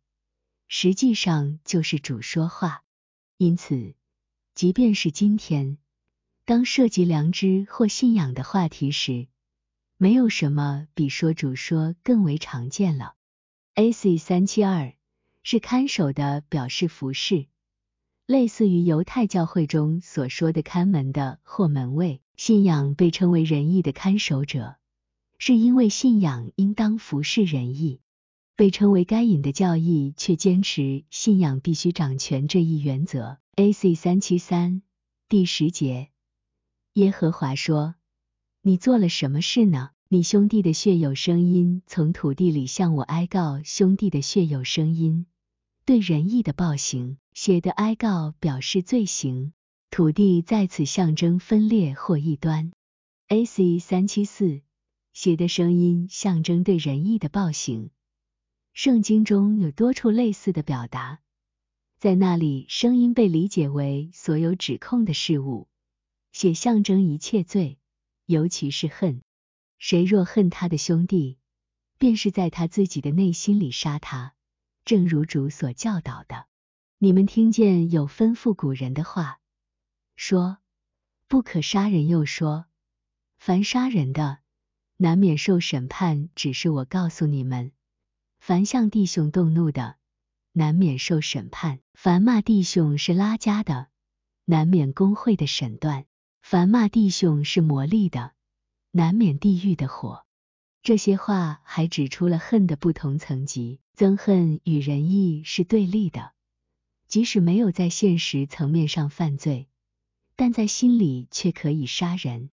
[0.69, 2.83] 实际上就是主说话。
[3.37, 3.95] 因此，
[4.55, 5.77] 即便是今天，
[6.47, 9.27] 当涉及良知或信仰的话题时，
[9.99, 13.15] 没有什么比说主说更为常见了。
[13.75, 14.19] A.C.
[14.19, 14.95] 三七二
[15.43, 17.47] 是看守的表示服饰。
[18.27, 24.77] 类似于犹太教会中所说的看门的或门卫，信仰被称为仁义的看守者，
[25.39, 28.01] 是因为信仰应当服侍仁义。
[28.57, 33.39] 被称为该隐的教义却坚持信仰必须掌权这一原则。
[33.55, 33.95] A.C.
[33.95, 34.83] 三七三
[35.29, 36.09] 第十节，
[36.95, 37.95] 耶和华说
[38.67, 39.91] ：“你做了什么事呢？
[40.09, 45.27] 你兄弟的血有声音从土地里向我哀告，兄弟的血有声音。”
[45.87, 49.53] 对仁义的暴行写的哀告表示罪行，
[49.93, 52.73] 土地在此象征分裂或异端。
[53.29, 53.79] A.C.
[53.79, 54.63] 三七四
[55.13, 57.91] 写的声音象征对仁义的暴行。
[58.73, 61.21] 圣经中有多处类似的表达，
[62.01, 65.69] 在那里声音被理解为所有指控的事物，
[66.33, 67.79] 写象征一切罪，
[68.27, 69.23] 尤其是恨。
[69.79, 71.39] 谁若恨他的兄弟，
[71.99, 74.35] 便是在他自己的内心里杀他。
[74.85, 76.47] 正如主所教导的，
[76.99, 79.41] 你们听见有吩咐古人的话，
[80.15, 80.59] 说
[81.29, 82.67] 不可杀人，又说
[83.37, 84.39] 凡杀人的
[84.97, 86.31] 难免受审判。
[86.35, 87.73] 只是我告诉你们，
[88.39, 89.97] 凡向弟兄动怒的
[90.53, 93.89] 难免受审判；凡骂弟兄是拉家的，
[94.45, 96.05] 难免工会的审断；
[96.49, 98.33] 凡骂弟兄是魔力的，
[98.93, 100.25] 难免地狱的火。
[100.81, 106.35] 这些话还指出了恨的不同层级，憎恨与仁义是对立的。
[107.09, 109.67] 即使没有在现实层面上犯罪，
[110.37, 112.51] 但在心里却可以杀人。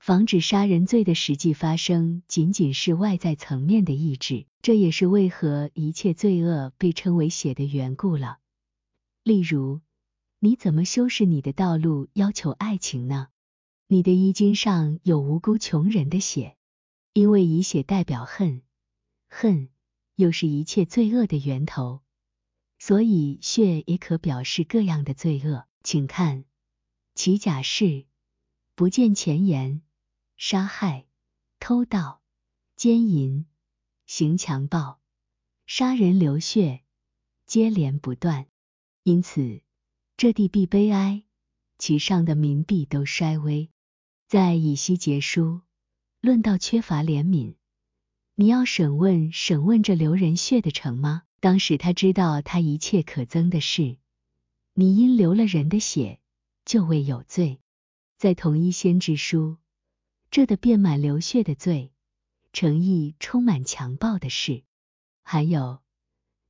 [0.00, 4.46] 防止杀人罪的实际发生，仅仅是外在层面的意志。
[4.62, 8.38] 这也是为何一切罪恶被称为血的缘故了。
[9.22, 9.80] 例如，
[10.40, 13.28] 你怎么修饰你的道路，要求爱情呢？
[13.88, 16.56] 你的衣襟上有无辜穷人的血。
[17.12, 18.62] 因为以血代表恨，
[19.28, 19.70] 恨
[20.14, 22.02] 又是一切罪恶的源头，
[22.78, 25.66] 所以血也可表示各样的罪恶。
[25.82, 26.44] 请看
[27.16, 28.06] 其假释：
[28.76, 29.82] 不见前言、
[30.36, 31.06] 杀害、
[31.58, 32.20] 偷盗、
[32.76, 33.46] 奸淫、
[34.06, 35.00] 行强暴、
[35.66, 36.84] 杀人流血，
[37.46, 38.46] 接连不断。
[39.02, 39.62] 因此，
[40.18, 41.22] 这地必悲哀，
[41.78, 43.70] 其上的民必都衰微。
[44.26, 45.60] 在以西结书。
[46.20, 47.54] 论到缺乏怜悯，
[48.34, 51.22] 你要审问审问这流人血的城吗？
[51.38, 53.96] 当时他知道他一切可憎的事，
[54.74, 56.18] 你因流了人的血，
[56.64, 57.60] 就未有罪。
[58.16, 59.58] 在同一先知书，
[60.32, 61.92] 这的遍满流血的罪，
[62.52, 64.64] 诚意充满强暴的事，
[65.22, 65.78] 还有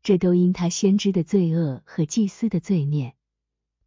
[0.03, 3.15] 这都因他先知的罪恶和祭司的罪孽，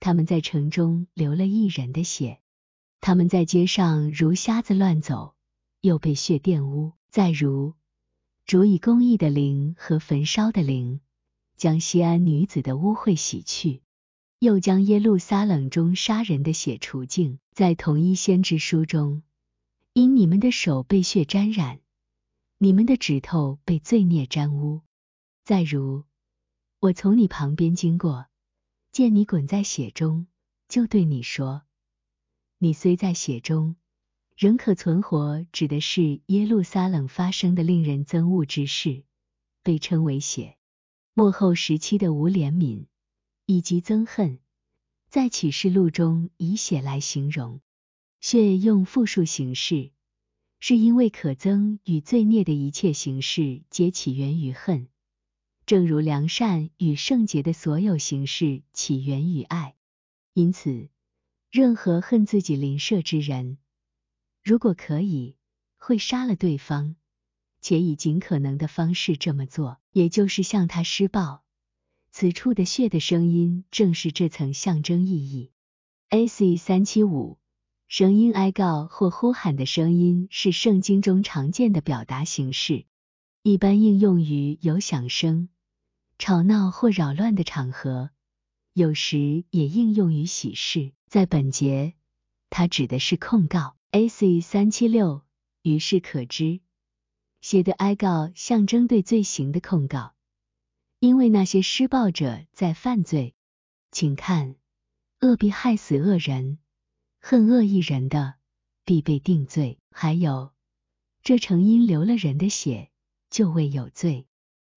[0.02, 2.42] 他们在城中流了一人的血，
[3.00, 5.34] 他们在街上如瞎子乱走。
[5.82, 6.94] 又被血玷污。
[7.10, 7.74] 再如，
[8.46, 11.02] 主以公义的灵和焚烧的灵，
[11.58, 13.82] 将西安女子的污秽洗去，
[14.38, 17.40] 又将耶路撒冷中杀人的血除净。
[17.52, 19.24] 在同一先知书中，
[19.94, 21.80] 因你们的手被血沾染，
[22.60, 24.82] 你们的指头被罪孽沾污。
[25.44, 26.04] 再如，
[26.80, 28.28] 我从你旁边经过，
[28.92, 30.28] 见你滚在血中，
[30.68, 31.64] 就对你说：
[32.58, 33.78] 你虽在血中，
[34.36, 35.46] 仍可存活。
[35.54, 39.06] 指的是耶路撒冷发生的令人憎恶之事，
[39.64, 40.58] 被称为血。
[41.14, 42.88] 末后时期的无怜悯
[43.46, 44.40] 以及憎恨，
[45.08, 47.62] 在启示录中以血来形容。
[48.20, 49.92] 血用复数形式。
[50.64, 54.90] 是因为可憎与罪孽的一切形式皆起源于恨，
[55.72, 59.74] 正如良善与圣洁的所有形式起源于爱。
[60.34, 60.90] 因此，
[61.50, 63.58] 任何恨自己邻舍之人，
[64.44, 65.38] 如果可以，
[65.78, 66.98] 会杀了对方，
[67.62, 71.42] 且以尽可能的方式这么做，也就是向他施暴。
[72.12, 75.54] 此处的血的声音，正是这层象征意义。
[76.10, 76.58] A.C.
[76.58, 77.38] 三七五。
[77.88, 82.84] 声音哀告或呼喊的声音是圣经中常见的表达形式，
[83.42, 85.48] 一般应用于有响声、
[86.22, 88.12] 吵闹或扰乱的场合，
[88.74, 90.92] 有时也应用于喜事。
[91.08, 91.96] 在本节，
[92.52, 93.76] 它指的是控告。
[93.90, 94.40] A.C.
[94.40, 95.24] 三七六，
[95.64, 96.60] 于是可知，
[97.42, 100.14] 写的哀告象征对罪行的控告，
[101.00, 103.34] 因为那些施暴者在犯罪。
[103.92, 104.58] 请看，
[105.22, 106.60] 恶必害死恶人。
[107.20, 108.36] 恨恶一人的，
[108.86, 109.80] 必被定罪。
[109.90, 110.54] 还有，
[111.24, 112.92] 这成因流了人的血，
[113.32, 114.28] 就未有罪。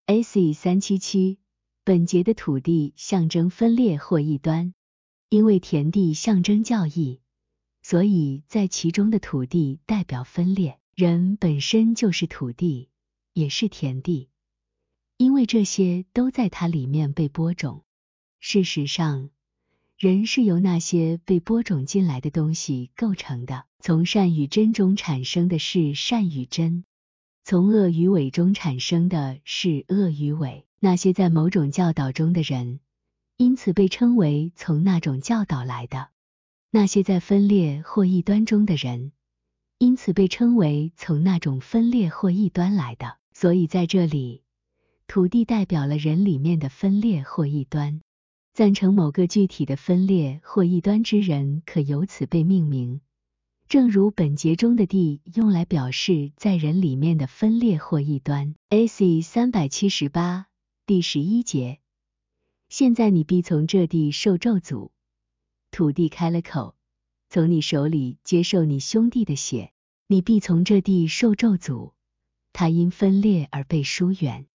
[0.07, 0.53] A.C.
[0.53, 1.39] 三七七，
[1.83, 4.75] 本节的土地象征分裂或异端，
[5.31, 7.21] 因为田地象征教义，
[7.81, 10.79] 所以在其中的土地代表分裂。
[10.95, 12.91] 人本身就是土地，
[13.33, 14.29] 也是田地，
[15.17, 17.83] 因为这些都在它里面被播种。
[18.41, 19.31] 事实上。
[19.97, 23.65] 人是由那些被播种进来的东西构成的。
[23.79, 26.85] 从善与真中产生的是善与真，
[27.47, 30.65] 从恶与伪中产生的是恶与伪。
[30.81, 32.81] 那些在某种教导中的人，
[33.37, 36.09] 因此被称为从那种教导来的；
[36.71, 39.13] 那些在分裂或异端中的人，
[39.77, 43.19] 因此被称为从那种分裂或异端来的。
[43.35, 44.43] 所以在这里，
[45.07, 48.01] 土地代表了人里面的分裂或异端。
[48.55, 53.03] 赞成某个具体的分裂或异端之人，可由此被命名。
[53.69, 58.55] 正如本节中的地用来表示在人里面的分裂或异端。
[58.69, 59.23] A.C.
[59.23, 60.47] 三百七十八
[60.87, 61.81] 第十一节。
[62.69, 64.91] 现在你必从这地受咒诅。
[65.71, 66.77] 土地开了口，
[67.29, 69.73] 从你手里接受你兄弟的血。
[70.07, 71.95] 你必从这地受咒诅，
[72.53, 74.47] 他因分裂而被疏远。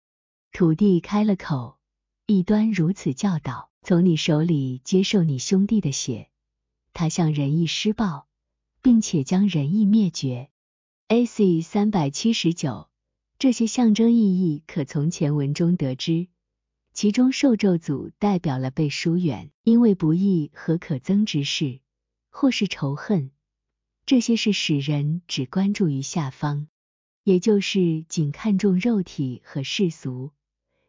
[0.52, 1.78] 土地开了口，
[2.26, 3.70] 异端如此教导。
[3.82, 6.30] 从你手里接受你兄弟的血，
[6.94, 8.28] 他向仁义施暴，
[8.82, 10.50] 并且将仁义灭绝。
[11.08, 11.62] A.C.
[11.62, 12.88] 三百七十九，
[13.38, 16.28] 这些象征意义可从前文中得知。
[16.94, 21.80] 其中受咒诅代表了被疏远，因为不义和可憎之事，
[22.30, 23.32] 或是仇恨。
[24.06, 26.68] 这些是使人只关注于下方，
[27.24, 30.32] 也就是仅看重肉体和世俗。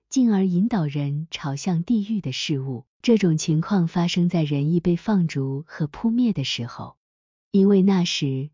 [0.09, 2.87] 进而引导人朝向地狱的事物。
[3.03, 6.97] 这种情况发生在仁义被放逐和扑灭的时候，
[7.53, 8.51] 因为那时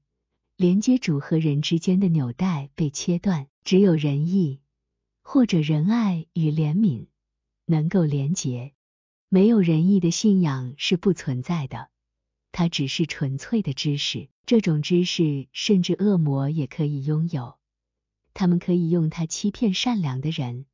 [0.56, 4.60] 连接主和人之间的纽带被切断，只有仁义
[5.22, 7.08] 或者仁爱与怜悯
[7.66, 8.72] 能够连结。
[9.28, 11.90] 没有仁义的信仰是不存在的，
[12.52, 14.30] 它只是纯粹的知识。
[14.46, 17.58] 这种知识甚至恶魔也可以拥有，
[18.32, 20.66] 他们可以用它欺骗善良的人。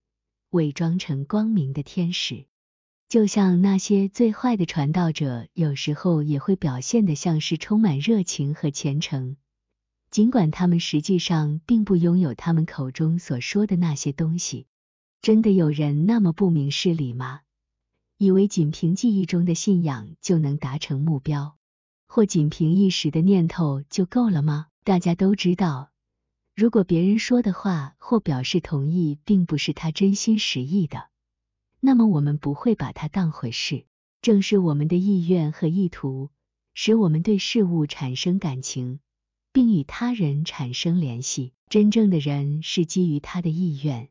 [0.50, 2.44] 伪装成光明的天使，
[3.12, 9.36] 就像那些最坏的传道者，有时候也会表现的像是充满热情和虔诚，
[10.10, 14.66] 尽管他们实际上并不拥有他们口中所说的那些东西。
[15.20, 17.40] 真的有人那么不明事理吗？
[18.16, 21.58] 以为仅凭记忆中的信仰就能达成目标，
[22.06, 24.68] 或仅凭一时的念头就够了吗？
[24.84, 25.90] 大家都知道。
[26.56, 31.10] 如果别人说的话或表示同意，并不是他真心实意的，
[31.84, 33.86] 那么我们不会把它当回事。
[34.20, 36.30] 正是我们的意愿和意图，
[36.74, 39.00] 使我们对事物产生感情，
[39.52, 41.52] 并与他人产生联系。
[41.68, 44.10] 真正的人是基于他的意愿，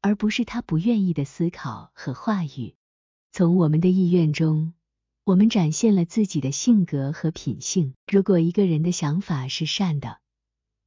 [0.00, 2.76] 而不是他不愿意的思考和话语。
[3.32, 4.72] 从我们的意愿中，
[5.24, 7.94] 我们展现了自己的性格和品性。
[8.06, 10.20] 如果一个人的想法是善的，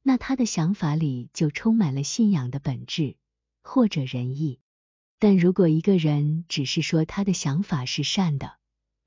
[0.02, 3.16] 那他的想法里就充满了信仰的本质
[3.62, 4.60] 或者仁义。
[5.18, 8.58] 但如果一个人只是说他的想法是善的，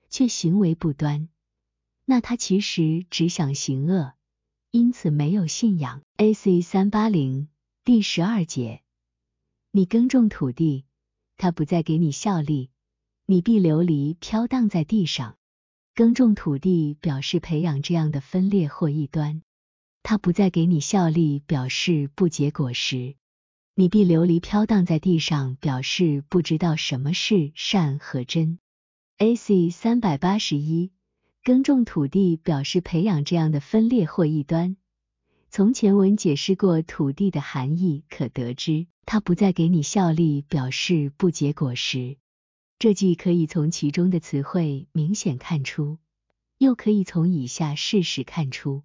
[0.10, 1.30] 却行为不端，
[2.06, 4.14] 那他其实只想行恶，
[4.72, 6.02] 因此没有信仰。
[6.18, 6.62] A.C.
[6.62, 7.48] 三八零
[7.84, 8.82] 第十二节，
[9.72, 10.86] 你耕种土地，
[11.38, 12.72] 他不再给你效力，
[13.26, 15.38] 你必流离飘荡在地上。
[15.94, 19.44] 耕种土地表示培养这样的分裂或异端，
[20.02, 23.16] 他不再给你效力，表示不结果实。
[23.80, 28.60] 你必流离飘荡在地上，表示不知道什么是善和真。
[29.20, 29.70] A.C.
[29.70, 30.92] 三百八十一，
[31.46, 34.76] 耕种土地表示培养这样的分裂或异端。
[35.50, 42.18] 从前文解释过土地的含义，可得知它不再给你效力，表示不结果实。
[42.80, 46.00] 这既可以从其中的词汇明显看出，
[46.58, 48.84] 又可以从以下事实看出：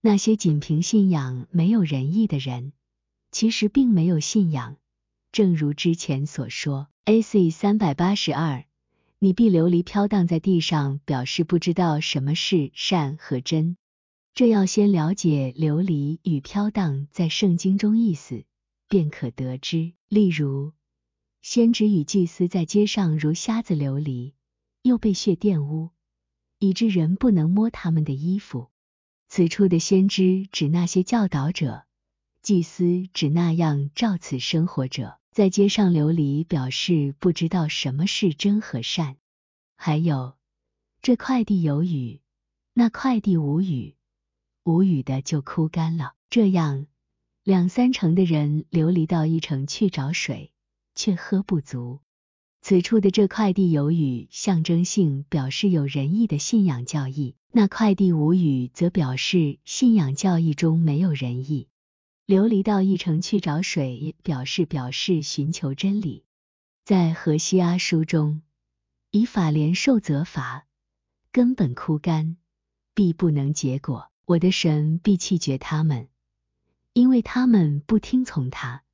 [0.00, 2.72] 那些仅凭信仰没有仁义的人，
[3.30, 4.76] 其实并没有信仰。
[5.32, 7.50] 正如之前所说，A.C.
[7.50, 8.64] 三百八十二，
[9.18, 13.76] 你必流离飘荡在地上，表示不知道什么是善和真。
[14.34, 18.44] 这要先了解流离与飘荡在圣经中意思，
[18.88, 19.92] 便可得知。
[20.08, 20.72] 例如。
[21.40, 24.34] 先知与祭司在街上如瞎子流离，
[24.82, 25.90] 又被血玷污，
[26.58, 28.68] 以致人不能摸他们的衣服。
[29.28, 31.84] 此处的先知指那些教导者，
[32.48, 35.18] 祭司只那样照此生活者。
[35.32, 39.18] 在街上流离，表示不知道什么是真和善。
[39.76, 40.34] 还有，
[41.02, 42.22] 这块地有雨，
[42.72, 43.96] 那块地无雨，
[44.64, 46.14] 无雨的就枯干了。
[46.30, 46.86] 这样，
[47.44, 50.50] 两三成的人流离到一城去找水。
[50.94, 52.00] 却喝不足。
[52.62, 61.68] 此处的这块地有雨，象征性表示有仁义的信仰教义；那块地无雨，则表示信仰教义中没有仁义。
[62.28, 66.26] 流离到一城去找水，表示表示寻求真理。
[66.84, 68.42] 在河西阿书中，
[69.10, 70.66] 以法莲受责罚，
[71.32, 72.36] 根本枯干，
[72.92, 74.10] 必不能结果。
[74.26, 76.10] 我的神必弃绝他们，
[76.92, 78.84] 因为他们不听从他。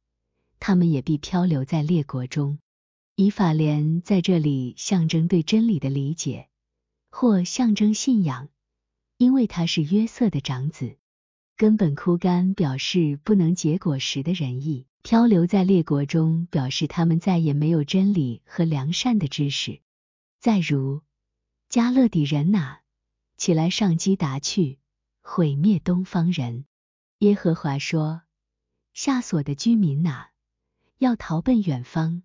[0.61, 2.61] 他们也必漂流在列国中。
[3.17, 6.49] 以法莲在这里象征对真理的理解，
[7.11, 8.49] 或象征信仰，
[9.17, 10.99] 因为他是约瑟的长子。
[11.57, 14.87] 根本枯干表示不能结果实的仁义。
[15.03, 19.83] 漂流在列国中表示他们再也没有真理和良善的知识。
[20.41, 21.03] 再如
[21.69, 22.81] 加勒底人哪，
[23.37, 24.79] 起来上基达去，
[25.21, 26.65] 毁灭东方人。
[27.19, 28.23] 耶和华说：
[28.95, 30.31] 下所的居民哪。
[30.97, 32.23] 要逃奔远方，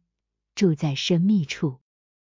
[0.56, 1.80] 住在深密处。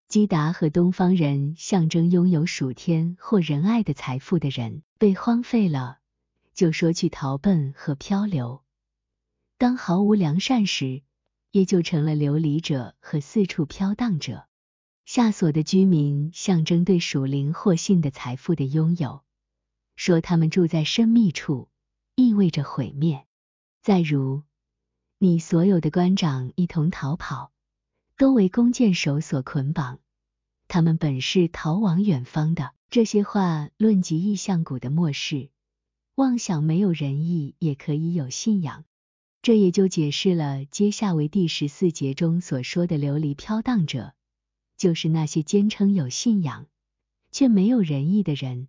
[0.08, 6.00] 基达和东方人象征拥有属天或仁爱的财富的人，被荒废了，
[6.60, 8.66] 就说去逃奔和漂流。
[9.58, 11.04] 当毫无良善时，
[11.52, 14.46] 也就成了流离者和四处飘荡者。
[15.06, 19.24] 下所的居民象征对属灵或性的财富的拥有，
[19.96, 21.70] 说他们住在深密处，
[22.16, 23.26] 意味着毁灭。
[23.82, 24.44] 再如。
[25.18, 27.54] 你所有的官长一同逃跑，
[28.18, 30.00] 都为弓箭手所捆绑。
[30.68, 32.74] 他们本是逃往远方的。
[32.90, 35.52] 这些话论及意象谷的末世，
[36.20, 38.84] 妄想没有仁义也可以有信仰。
[39.42, 44.14] 这也就解释了接下为第十四节中所说的流离飘荡者，
[44.76, 46.68] 就是那些坚称有信仰
[47.32, 48.68] 却没有仁义的人，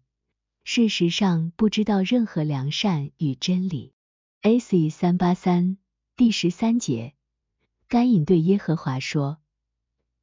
[0.62, 3.94] 事实上不知道任何良善与真理。
[4.42, 4.88] A.C.
[4.88, 5.76] 三八三。
[6.16, 7.14] 第十三节，
[7.88, 9.38] 该隐对耶和华说：“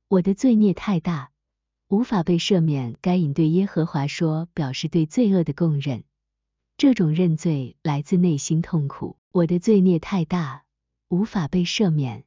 [0.08, 1.32] 我的罪孽太大，
[1.90, 6.06] 无法被赦免。”该隐对耶和华说，表示对罪恶的供认。
[6.78, 9.18] 这种认罪来自内心痛苦。
[9.32, 10.64] 我的罪孽太大，
[11.10, 12.24] 无法被赦免，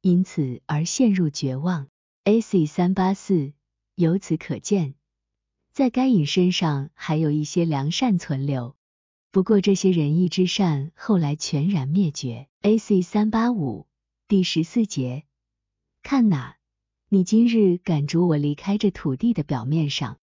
[0.00, 1.88] 因此而陷入绝望。
[2.24, 2.64] A.C.
[2.64, 3.52] 三八四，
[3.94, 4.94] 由此可见，
[5.74, 8.76] 在该隐身上还有一些良善存留。
[9.30, 12.48] 不过这些仁义之善后来全然灭绝。
[12.62, 13.02] A.C.
[13.02, 13.86] 三八五
[14.26, 15.24] 第十四节，
[16.02, 16.56] 看哪，
[17.10, 20.18] 你今日赶逐我离开这土地的表面上，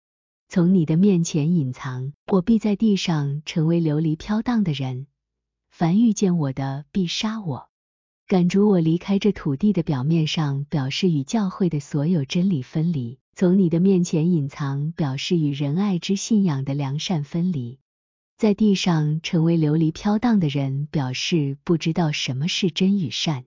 [0.56, 5.06] 从你的面前隐藏，我必在地上成为流离飘荡的人。
[5.70, 7.68] 凡遇见我的，必杀我。
[8.26, 17.80] 赶逐我离开这土地的表面上，表示与教会的所有真理分离；从你的面前隐藏，表示与仁爱之信仰的良善分离。
[18.38, 23.44] 在地上成为流离飘荡的人，表示不知道什么是真与善。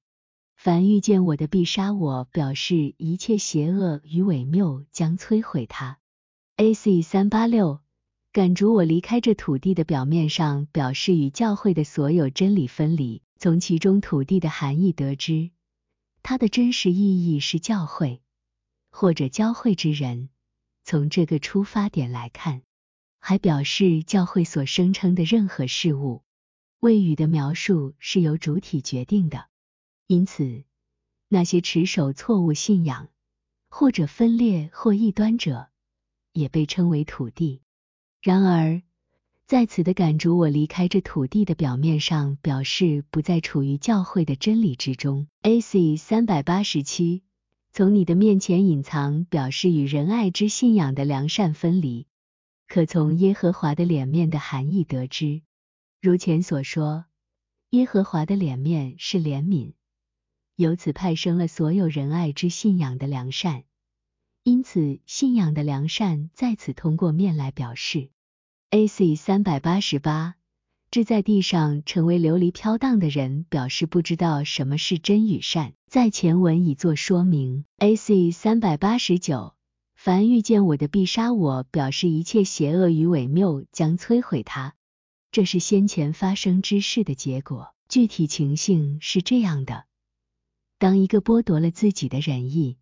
[0.58, 5.98] 凡遇见我的必杀我，表示一切邪恶与伪谬将摧毁他。
[6.60, 7.02] A.C.
[7.02, 7.78] 三八六
[8.32, 13.22] 赶逐我离开这土地的表面上，表示与教会的所有真理分离。
[13.38, 15.52] 从其中土地的含义得知，
[16.24, 18.20] 它的真实意义是教会
[18.90, 20.30] 或者教会之人。
[20.82, 22.62] 从这个出发点来看。
[23.20, 26.22] 还表示教会所声称的任何事物，
[26.80, 29.46] 谓语的描述是由主体决定的，
[30.06, 30.64] 因此
[31.28, 33.10] 那些持守错误信仰
[33.68, 35.68] 或者分裂或异端者，
[36.38, 37.60] 也被称为土地。
[38.22, 38.82] 然而，
[39.46, 45.26] 在此的赶逐我离开这土地的表面上，表示不再处于教会的真理之中。
[45.42, 45.96] A.C.
[45.96, 47.22] 三百八十七，
[47.72, 52.06] 从你的面前隐藏，表示与仁爱之信仰的良善分离。
[52.66, 55.40] 可从耶和华的脸面的含义得知，
[56.02, 57.06] 如前所说，
[57.70, 59.72] 耶和华的脸面是怜悯，
[60.56, 63.64] 由此派生了所有仁爱之信仰的良善。
[64.42, 68.10] 因此，信仰的良善在此通过面来表示。
[68.70, 69.14] A.C.
[69.16, 70.34] 三百八十八，
[70.90, 77.64] 置在地上成为流离飘荡的人，表示不知道什么是真与善，在前文已作说明。
[77.78, 78.30] A.C.
[78.30, 79.54] 三百八十九，
[79.94, 84.74] 凡遇见我的必杀我，表示一切邪恶与伪谬将摧毁他，
[85.32, 87.74] 这是先前发生之事的结果。
[87.88, 89.86] 具体情形是这样的：
[90.78, 92.76] 当一个剥夺了自己的仁义。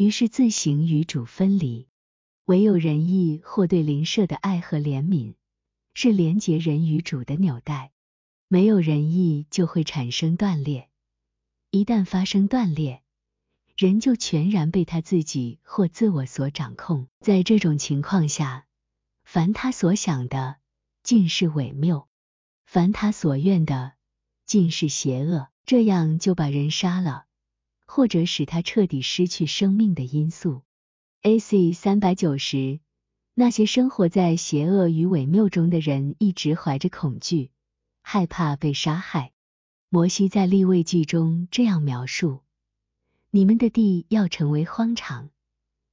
[0.00, 1.86] 于是自行与主分离，
[2.46, 5.34] 唯有仁义或对邻舍的爱和怜悯，
[5.92, 7.92] 是连结人与主的纽带。
[8.48, 10.88] 没有仁义就会产生断裂，
[11.70, 13.02] 一旦发生断裂，
[13.76, 17.06] 人就全然被他自己或自我所掌控。
[17.20, 18.64] 在这种情况下，
[19.22, 20.56] 凡他所想的
[21.02, 22.08] 尽是伪谬，
[22.64, 23.92] 凡他所愿的
[24.46, 27.26] 尽是邪恶，这样就把人杀了。
[27.92, 30.62] 或者使他彻底失去生命的因素。
[31.22, 31.72] A.C.
[31.72, 32.78] 三百九十，
[33.34, 37.50] 那些生活在邪恶与伪谬中的人，一直怀着恐惧，
[38.00, 39.32] 害怕被杀害。
[39.88, 42.42] 摩西在立位记中这样描述：
[43.32, 45.30] 你们的地要成为荒场，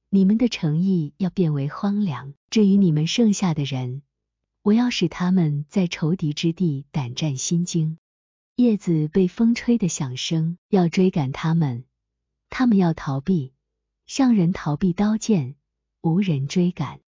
[0.08, 2.32] 你们的诚意要变为荒凉。
[2.48, 4.02] 至于你们剩下的人，
[4.62, 7.98] 我要使他们在仇敌之地胆战心惊。
[8.54, 11.84] 叶子被风吹的响声，要追赶他们。
[12.50, 13.52] 他们要逃避，
[14.06, 15.56] 像人逃避刀剑，
[16.00, 17.00] 无人追赶。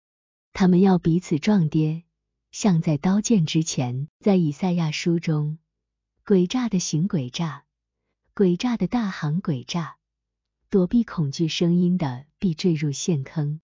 [0.53, 2.05] 他们要彼此撞跌，
[2.53, 4.09] 像在刀剑之前。
[4.21, 5.59] 在以赛亚书中，
[6.25, 7.65] 诡诈的行诡诈，
[8.35, 9.97] 诡诈的大行诡诈，
[10.69, 13.61] 躲避恐惧声音的必坠入陷坑，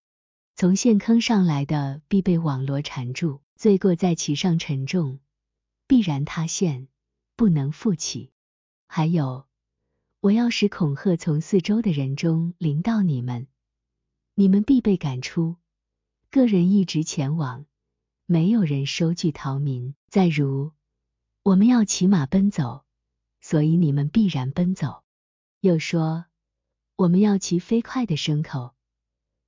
[0.55, 5.21] 从陷坑上来的必被网罗缠住，罪过在其上沉重，
[5.87, 6.89] 必然塌陷，
[7.37, 8.31] 不能复起。
[8.89, 9.47] 还有。
[10.27, 13.47] 我要使恐吓从四周的人中临到你们，
[14.35, 15.55] 你们必被赶出。
[16.33, 17.65] 个人一直前往，
[18.25, 19.95] 没有人收据逃民。
[20.09, 20.73] 再如，
[21.45, 22.85] 我们要骑马奔走，
[23.41, 25.05] 所以你们必然奔走。
[25.61, 26.25] 又说，
[26.97, 28.75] 我们要骑飞快的牲口，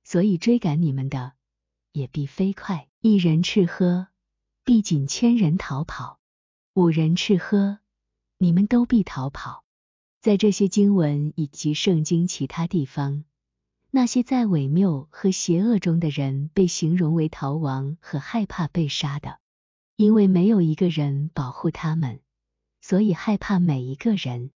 [0.05, 1.33] 所以追赶你们的
[1.91, 2.87] 也必飞快。
[3.01, 4.07] 一人赤喝，
[4.63, 6.21] 必仅千人逃跑；
[6.73, 7.79] 五人赤喝，
[8.37, 9.65] 你们都必逃跑。
[10.21, 13.23] 在这些经文以及圣经其他地方，
[13.89, 19.39] 那些在伪谬和邪恶中的人被形容为逃亡和害怕被杀的，
[19.95, 22.19] 因为没有一个人保护他们，
[22.81, 24.51] 所以害怕每一个人。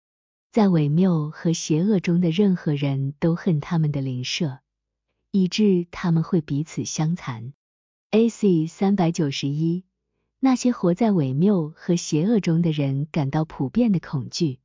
[0.51, 4.59] 在伪谬和邪恶中的任何人都恨他们的邻舍，
[5.31, 7.55] 以致他们会彼此相残。
[8.11, 8.67] A.C.
[8.67, 9.85] 三百九十一，
[10.41, 14.59] 那些活在伪谬和邪恶中的人感到普遍的恐惧。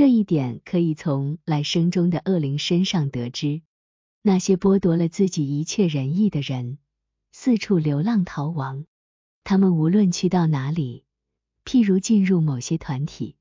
[0.00, 3.60] 这一点可以从来生中的恶灵身上得知。
[4.22, 6.78] 那些剥夺了自己一切仁义的人，
[7.32, 8.86] 四处流浪逃亡。
[9.44, 11.04] 他们无论去到哪里，
[11.66, 13.36] 譬如进入某些团体，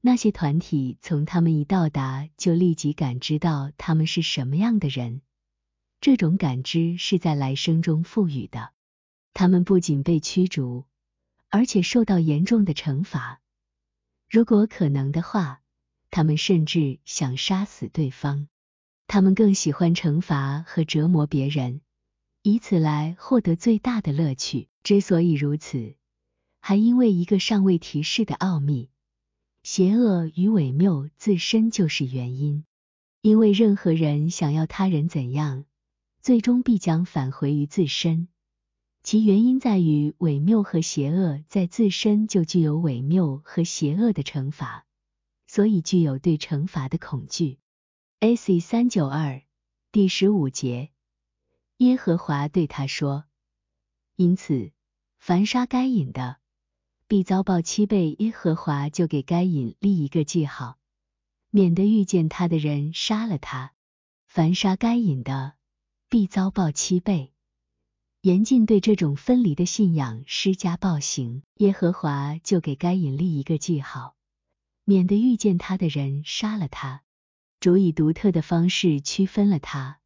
[0.00, 5.22] 那些团体从他们一到达就立即感知到他们是什么样的人。
[6.00, 8.70] 这种感知是在来生中赋予的。
[9.34, 10.84] 他们不仅被驱逐，
[11.48, 13.40] 而且受到严重的惩罚。
[14.28, 15.59] 如果可能的话。
[16.10, 18.48] 他们甚至想杀死对方，
[19.06, 21.80] 他们更喜欢惩罚和折磨别人，
[22.42, 24.68] 以此来获得最大的乐趣。
[24.82, 25.94] 之所以如此，
[26.60, 28.90] 还因为一个尚未提示的奥秘：
[29.62, 32.64] 邪恶与伪谬自身就是原因。
[33.22, 35.66] 因为任何人想要他人怎样，
[36.22, 38.28] 最终必将返回于自身。
[39.02, 44.86] 其原因在于伪谬和邪恶在自身就具有伪谬和邪恶的惩罚。
[45.52, 47.58] 所以具有对惩罚的恐惧。
[48.20, 48.60] A.C.
[48.60, 49.42] 三九二
[49.90, 50.92] 第十五节，
[51.78, 53.24] 耶和华对他说
[54.14, 54.70] ：“因此，
[55.18, 56.36] 凡杀该隐的，
[57.08, 58.14] 必遭报七倍。
[58.20, 60.78] 耶和华就给该隐立一个记号，
[61.50, 63.72] 免得遇见他的人杀了他。
[64.26, 65.54] 凡杀该隐的，
[66.08, 67.32] 必遭报七倍。
[68.20, 71.42] 严禁对这种分离的信仰施加暴行。
[71.56, 74.14] 耶和华就给该隐立一个记号，
[74.84, 77.02] 免得遇见他的人杀了他。
[77.60, 79.98] 主以独特的方式区分了他，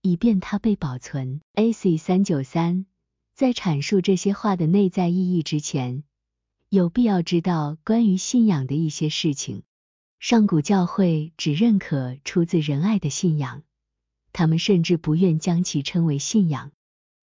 [0.00, 1.40] 以便他被保存。
[1.54, 1.96] A.C.
[1.96, 2.86] 三九三，
[3.34, 6.04] 在阐述这些话的内在意义之前，
[6.68, 9.64] 有必要知道关于信仰的一些事情。
[10.20, 13.62] 上古教会只认可出自仁爱的信仰，
[14.32, 16.70] 他们甚至不愿将其称为信仰。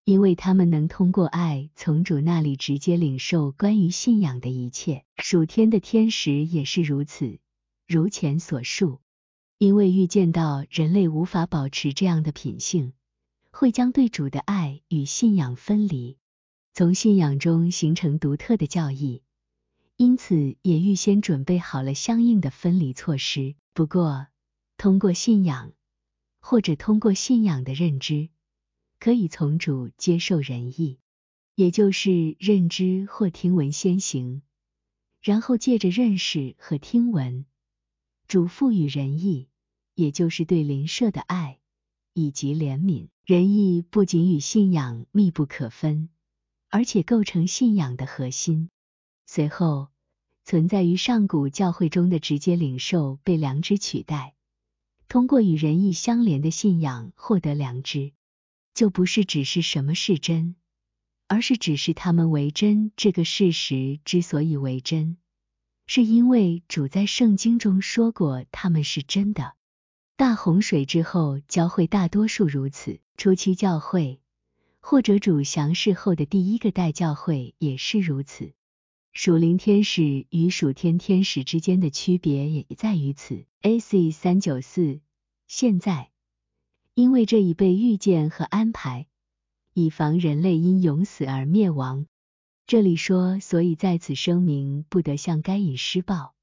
[0.08, 7.40] 因为他们能通过爱从主那里直接领受关于信仰的一切，属天的天使也是如此。
[7.86, 9.02] 如前所述，
[9.58, 12.94] 因为预见到人类无法保持这样的品性，
[13.52, 16.18] 会将对主的爱与信仰分离，
[16.74, 19.24] 从信仰中形成独特的教义，
[19.98, 23.56] 因此也预先准备好了相应的分离措施。
[23.74, 24.28] 不过，
[24.78, 25.74] 通过信仰，
[26.40, 28.30] 或者通过信仰的认知。
[29.00, 31.00] 可以从主接受仁义，
[31.56, 34.42] 也就是认知或听闻先行，
[35.22, 37.46] 然后借着认识和听闻，
[38.28, 39.50] 主赋予仁义，
[39.94, 41.60] 也就是对邻舍的爱
[42.14, 43.10] 以及怜悯。
[43.24, 46.10] 仁义不仅与信仰密不可分，
[46.70, 48.70] 而且构成信仰的核心。
[49.26, 49.90] 随后，
[50.46, 54.34] 存在于上古教会中的直接领受被良知取代，
[55.10, 58.14] 通过与仁义相连的信仰获得良知。
[58.78, 60.56] 就不是只是什么是真，
[61.28, 62.92] 而是只是他们为真。
[62.96, 65.18] 这个事实之所以为真，
[65.88, 69.56] 是因为主在圣经中说过他们是真的。
[70.16, 74.22] 大洪水之后，教会大多数如此；初期教会
[74.80, 78.54] 或者主降世后的第一个代教会也是如此。
[79.12, 83.48] 属灵天使与属天天使之间的区别也在于此。
[83.62, 84.12] A.C.
[84.12, 85.00] 三九四，
[85.48, 86.12] 现在。
[86.98, 89.06] 因为这已被预见和安排，
[89.76, 92.08] 以防人类因永死而灭亡。
[92.66, 96.34] 这里说，所以在此声明，不得向该隐施暴。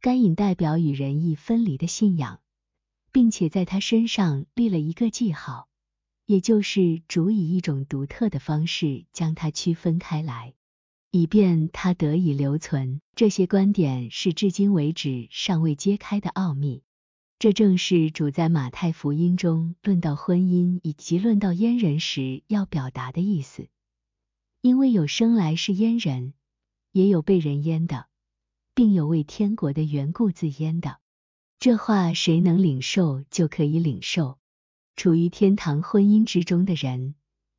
[0.00, 2.40] 该隐代表与仁义分离的信仰，
[3.12, 5.68] 并且在他身上立了一个记号，
[6.24, 10.54] 也就是主以一种独特的方式将它区分开来，
[11.12, 13.00] 以便它得以留存。
[13.14, 16.82] 这些观点是至今为止尚未揭开的奥秘。
[17.38, 23.68] 这正是主在马太福音中论到婚姻以及论到阉人时要表达的意思。
[24.62, 26.32] 因为有生来是阉人，
[26.92, 28.06] 也有被人阉的，
[28.74, 30.98] 并有为天国的缘故自阉的。
[31.58, 34.38] 这话谁能领受，就可以领受。
[34.96, 37.14] 处于天堂婚姻之中的人，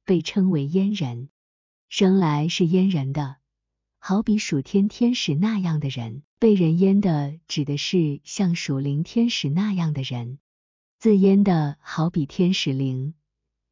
[0.06, 1.30] 被称为阉人，
[1.88, 3.38] 生来是阉人的。
[4.10, 10.40] 好比属天天使那样的人，被人阉的，指的是像属灵天使那样的人。
[10.98, 13.16] 自阉的好比天使灵，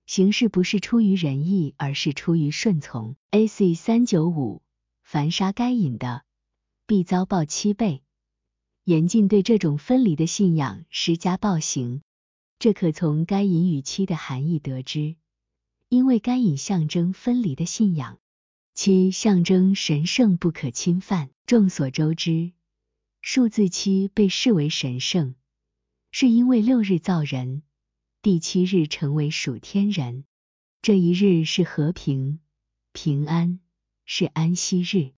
[0.05, 3.15] 行事不是出于仁义，而是出于顺从。
[3.31, 3.75] A.C.
[3.75, 4.61] 三九五，
[5.03, 6.25] 凡杀该隐的，
[6.85, 8.03] 必遭报七倍。
[8.83, 12.01] 严禁对这种分离的信仰施加暴行。
[12.59, 15.15] 这可从该隐与妻的含义得知，
[15.87, 18.19] 因为该隐象征分离的信仰。
[18.75, 21.29] 七象征神圣不可侵犯。
[21.45, 22.51] 众所周知，
[23.21, 25.35] 数字七被视为神圣，
[26.11, 27.63] 是因为六日造人，
[28.21, 30.25] 第七日成为属天人。
[30.81, 32.41] 这一日是和平、
[32.91, 33.61] 平安，
[34.05, 35.13] 是安息日。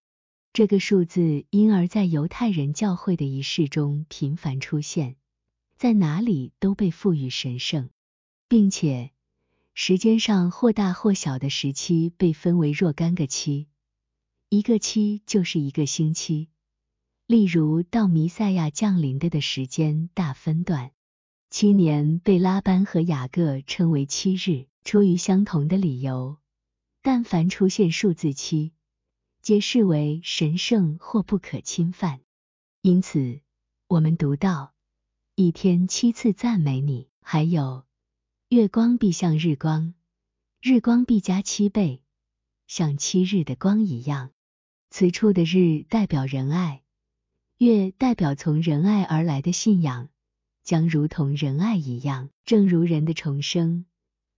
[0.54, 5.16] 这个数字因而在犹太人教会的仪式中频繁出现，
[5.78, 7.90] 在哪里都被赋予神圣，
[8.48, 9.12] 并且。
[9.80, 13.68] 时间上或大或小的时期被分为若干个期，
[14.50, 16.50] 一个期就是一个星期。
[17.28, 20.94] 例如，到弥赛亚降临的的时间大分段，
[21.52, 26.40] 七年被拉班和雅各称为七日，出于相同的理由。
[27.04, 28.74] 但凡出现数字七，
[29.44, 32.22] 皆视为神圣或不可侵犯。
[32.82, 33.42] 因此，
[33.88, 34.74] 我们读到
[35.36, 37.86] 一天七次赞美你，还有。
[38.50, 39.94] 月光必像日光，
[40.62, 42.02] 日光必加七倍，
[42.66, 44.32] 像七日的光一样。
[44.90, 46.82] 此处的日代表仁爱，
[47.58, 50.08] 月代表从仁爱而来的信仰，
[50.64, 52.30] 将如同仁爱一样。
[52.46, 53.84] 正如人的重生，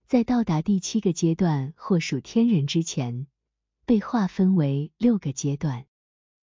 [0.08, 3.28] 在到达第七个阶段或属天人之前，
[3.86, 5.86] 被划分为六个阶段。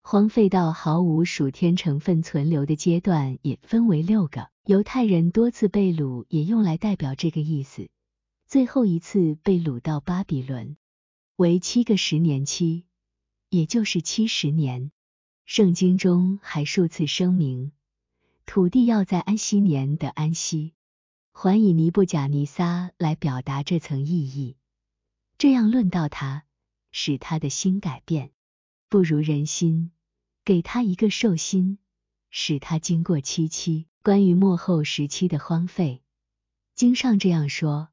[0.01, 4.47] 荒废到毫无属天成分存留的阶段也分为六个。
[4.67, 7.87] 犹太人多次被掳也用来代表这个意思。
[8.47, 10.75] 最后一次被掳到巴比伦
[11.37, 12.83] 为七个十年期，
[13.47, 14.91] 也就是七十年。
[15.45, 17.71] 圣经中还数次声明，
[18.45, 20.73] 土地要在安息年的安息，
[21.31, 24.57] 还以尼布甲尼撒来表达这层意义。
[25.37, 26.43] 这样论到他，
[26.91, 28.31] 使他的心改变，
[28.89, 29.91] 不如人心，
[30.43, 31.77] 给他一个寿心，
[32.29, 33.87] 使他经过七七。
[34.07, 36.01] 关于末后时期的荒废，
[36.75, 37.89] 经上这样说：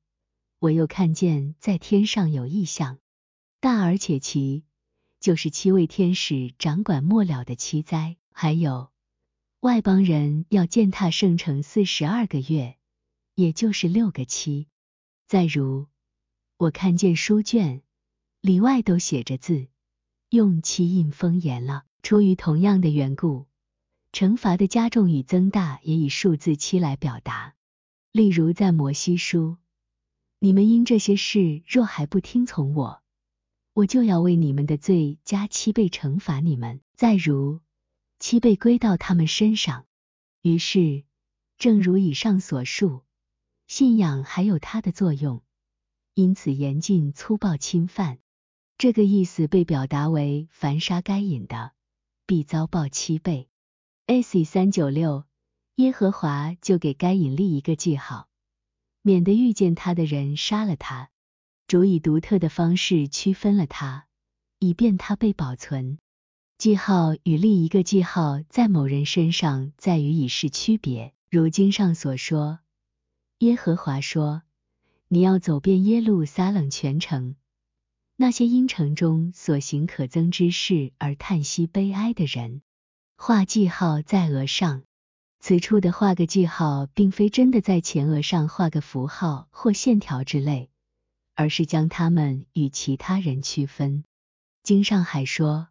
[0.61, 3.01] 我又看见在天上有异象，
[3.59, 4.63] 大而且奇，
[5.19, 8.93] 就是七位天使掌管末了的七灾，还有
[9.59, 12.77] 外邦人要践踏圣城四十二个月，
[13.35, 14.69] 也就是六个七。
[15.27, 15.89] 再如，
[16.57, 17.83] 我看见书卷
[18.41, 19.67] 里外都写着字，
[20.31, 21.83] 用漆印封严了。
[22.05, 23.49] 出于同样的缘故。
[24.15, 27.57] 惩罚的加重与增大也以数字七来表达。
[28.13, 29.57] 例如在摩西书，
[30.39, 33.03] 你们因这些事若还不听从我，
[33.73, 36.81] 我就要为你们的罪加七倍惩罚你们。
[36.95, 37.59] 再如
[38.21, 39.85] 七倍归到他们身上。
[40.43, 41.03] 于是，
[41.59, 43.03] 正如以上所述，
[43.67, 45.43] 信仰还有它的作用，
[46.15, 48.21] 因此严禁粗暴侵犯。
[48.79, 51.73] 这个意思被表达为：凡杀该隐的，
[52.27, 53.49] 必遭报七倍。
[54.07, 54.45] A.C.
[54.45, 55.25] 三九六，
[55.77, 58.29] 耶和华就给该隐立一个记号，
[59.01, 61.09] 免得遇见他的人杀了他。
[61.67, 64.07] 主以独特的方式区分了他，
[64.59, 65.97] 以便他被保存。
[66.59, 71.15] 记号与另一个记号在某人身上在于以示区别。
[71.31, 72.59] 如经上所说，
[73.39, 74.43] 耶和华说
[75.09, 77.37] ：“你要走遍耶路撒冷全城，
[78.17, 82.61] 那些因城中所行可憎之事而叹息悲哀的人。”
[83.17, 84.83] 画记号在额上，
[85.41, 90.69] 此处的画个记号，并非真的在前额上画个符号或线条之类，
[91.35, 94.05] 而是将他们与其他人区分。
[94.63, 95.69] 经上还说，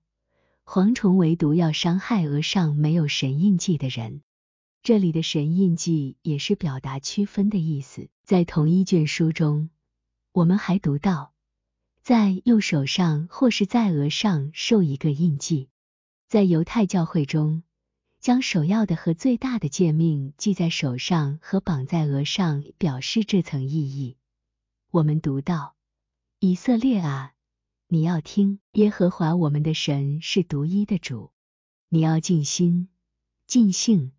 [0.66, 4.22] 蝗虫唯独要伤害额上没有神印记的人。
[4.82, 8.10] 这里的神印记也是表达区分的意思。
[8.24, 9.70] 在同一卷书中，
[10.32, 11.34] 我们还读到，
[12.02, 15.70] 在右手上或是在额上受一个印记。
[16.34, 17.62] 在犹太教会中，
[18.20, 24.18] 将首要的和最大的诫命系在手上和绑在额上，表示这层意义。
[24.90, 25.76] 我们读到：
[26.40, 27.34] 以色列啊，
[27.88, 31.32] 你要听，耶和华我们的神是独一的主，
[31.90, 32.90] 你要尽心、
[33.46, 34.12] 尽性、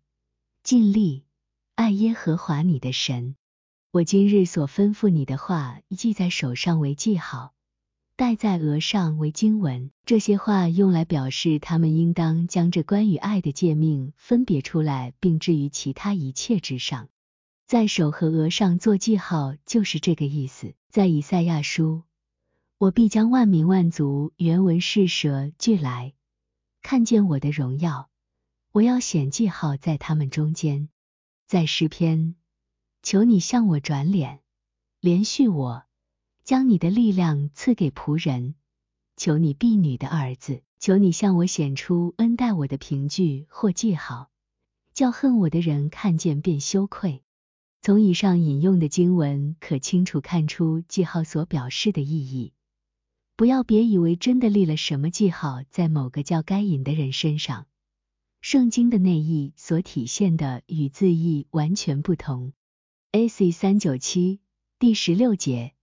[0.63, 1.25] 尽力
[1.75, 3.35] 爱耶和华你的神。
[3.91, 7.54] 我今日所吩咐你的话，记在手上为记号。
[8.17, 17.09] 戴在额上为经文，这些话用来表示他们应当将这关于爱的诫命分别出来，并置于其他一切之上。
[17.67, 20.75] 在手和额上做记号，就是这个意思。
[20.89, 22.03] 在以赛亚书，
[22.77, 26.13] 我必将万民万族原文是舍俱来，
[26.81, 28.09] 看见我的荣耀，
[28.71, 30.87] 我要显记号在他们中间。
[31.47, 32.35] 在诗篇，
[33.03, 34.39] 求你向我转脸，
[35.01, 35.83] 连续我。
[36.45, 38.53] 将你的力量赐给仆人，
[39.17, 44.29] 求你婢女的儿子，求你向我显出恩待我的凭据或记号，
[44.93, 47.23] 叫恨我的人看见便羞愧。
[47.81, 52.53] 从以上引用的经文可清楚看出记号所表示的意义。
[53.35, 57.65] 不要别以为真的立了什么记号在某个叫该隐的人身上，
[58.41, 62.53] 圣经的内意所体现的与字义完全不同。
[63.13, 63.49] A.C.
[63.49, 64.41] 三九七
[64.77, 65.74] 第十六节。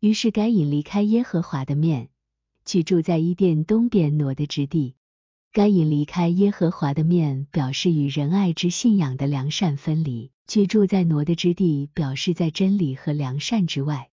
[0.00, 2.10] 于是该隐离开耶和华的面，
[2.64, 4.94] 去住在伊甸东边挪的之地。
[5.52, 14.10] 该隐离开耶和华的面，表示与仁爱之信仰的良善分离；居住在挪的之地，表示在真理和良善之外。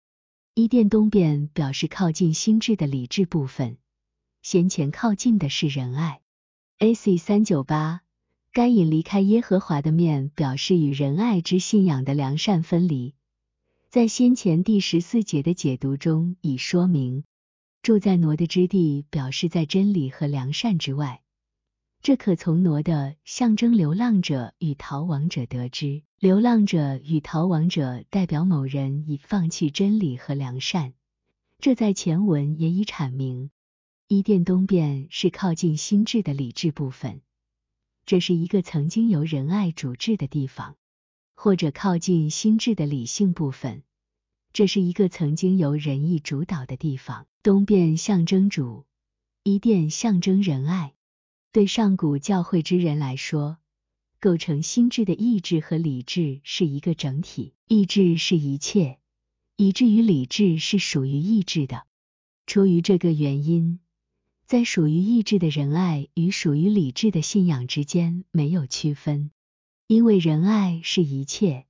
[0.55, 3.77] 伊甸东边表示靠近心智的理智部分，
[4.41, 6.21] 先前靠近的是仁爱。
[6.79, 7.17] A.C.
[7.17, 8.01] 三九八，
[8.53, 13.15] 该隐离开耶和华的面，表示与仁爱之信仰的良善分离。
[13.93, 17.25] 在先前第十四节的解读中已说明，
[17.83, 21.21] 住在挪的之地表示在真理和良善之外。
[22.01, 26.01] 这可从挪的象征流浪者与逃亡者得知。
[26.17, 30.95] 流浪者与逃亡者代表某人已放弃真理和良善，
[31.59, 33.51] 这在前文也已阐明。
[34.07, 37.21] 伊甸东边是靠近心智的理智部分，
[38.07, 40.77] 这是一个曾经由仁爱主治的地方。
[41.35, 43.83] 或者靠近心智的理性部分，
[44.53, 47.27] 这是一个曾经由仁义主导的地方。
[47.41, 48.85] 东边象征主，
[49.43, 50.93] 伊甸象征仁爱。
[51.51, 53.57] 对上古教会之人来说，
[54.19, 57.53] 构成心智的意志和理智是一个整体。
[57.67, 58.97] 意志是一切，
[59.57, 61.85] 以至于理智是属于意志的。
[62.47, 63.79] 出于这个原因，
[64.45, 69.31] 在属于意志的仁爱与属于理智的信仰之间没有区分。
[69.87, 71.65] 因为仁爱是一切，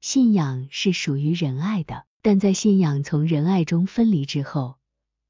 [0.00, 2.04] 信仰是属于仁爱的。
[2.20, 4.76] 但在信仰从仁爱中分离之后，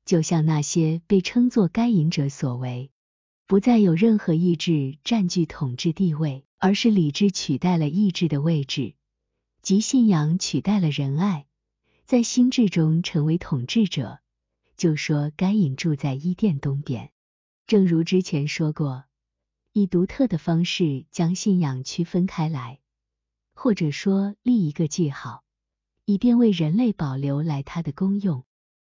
[0.05, 2.93] 就像那些被称作该隐者所为，
[3.49, 8.95] 不再有任何意志占据统治地位，而是理智取代了意志的位置，
[9.61, 11.47] 即信仰取代了仁爱，
[12.05, 14.20] 在心智中成为统治者。
[14.77, 17.11] 就说该隐住在伊甸东边，
[17.66, 19.05] 正如之前说过，
[19.77, 22.79] 以独特的方式将信仰区分开来，
[23.55, 25.43] 或者说立一个记号，
[26.05, 28.45] 以便为人类保留来它的功用。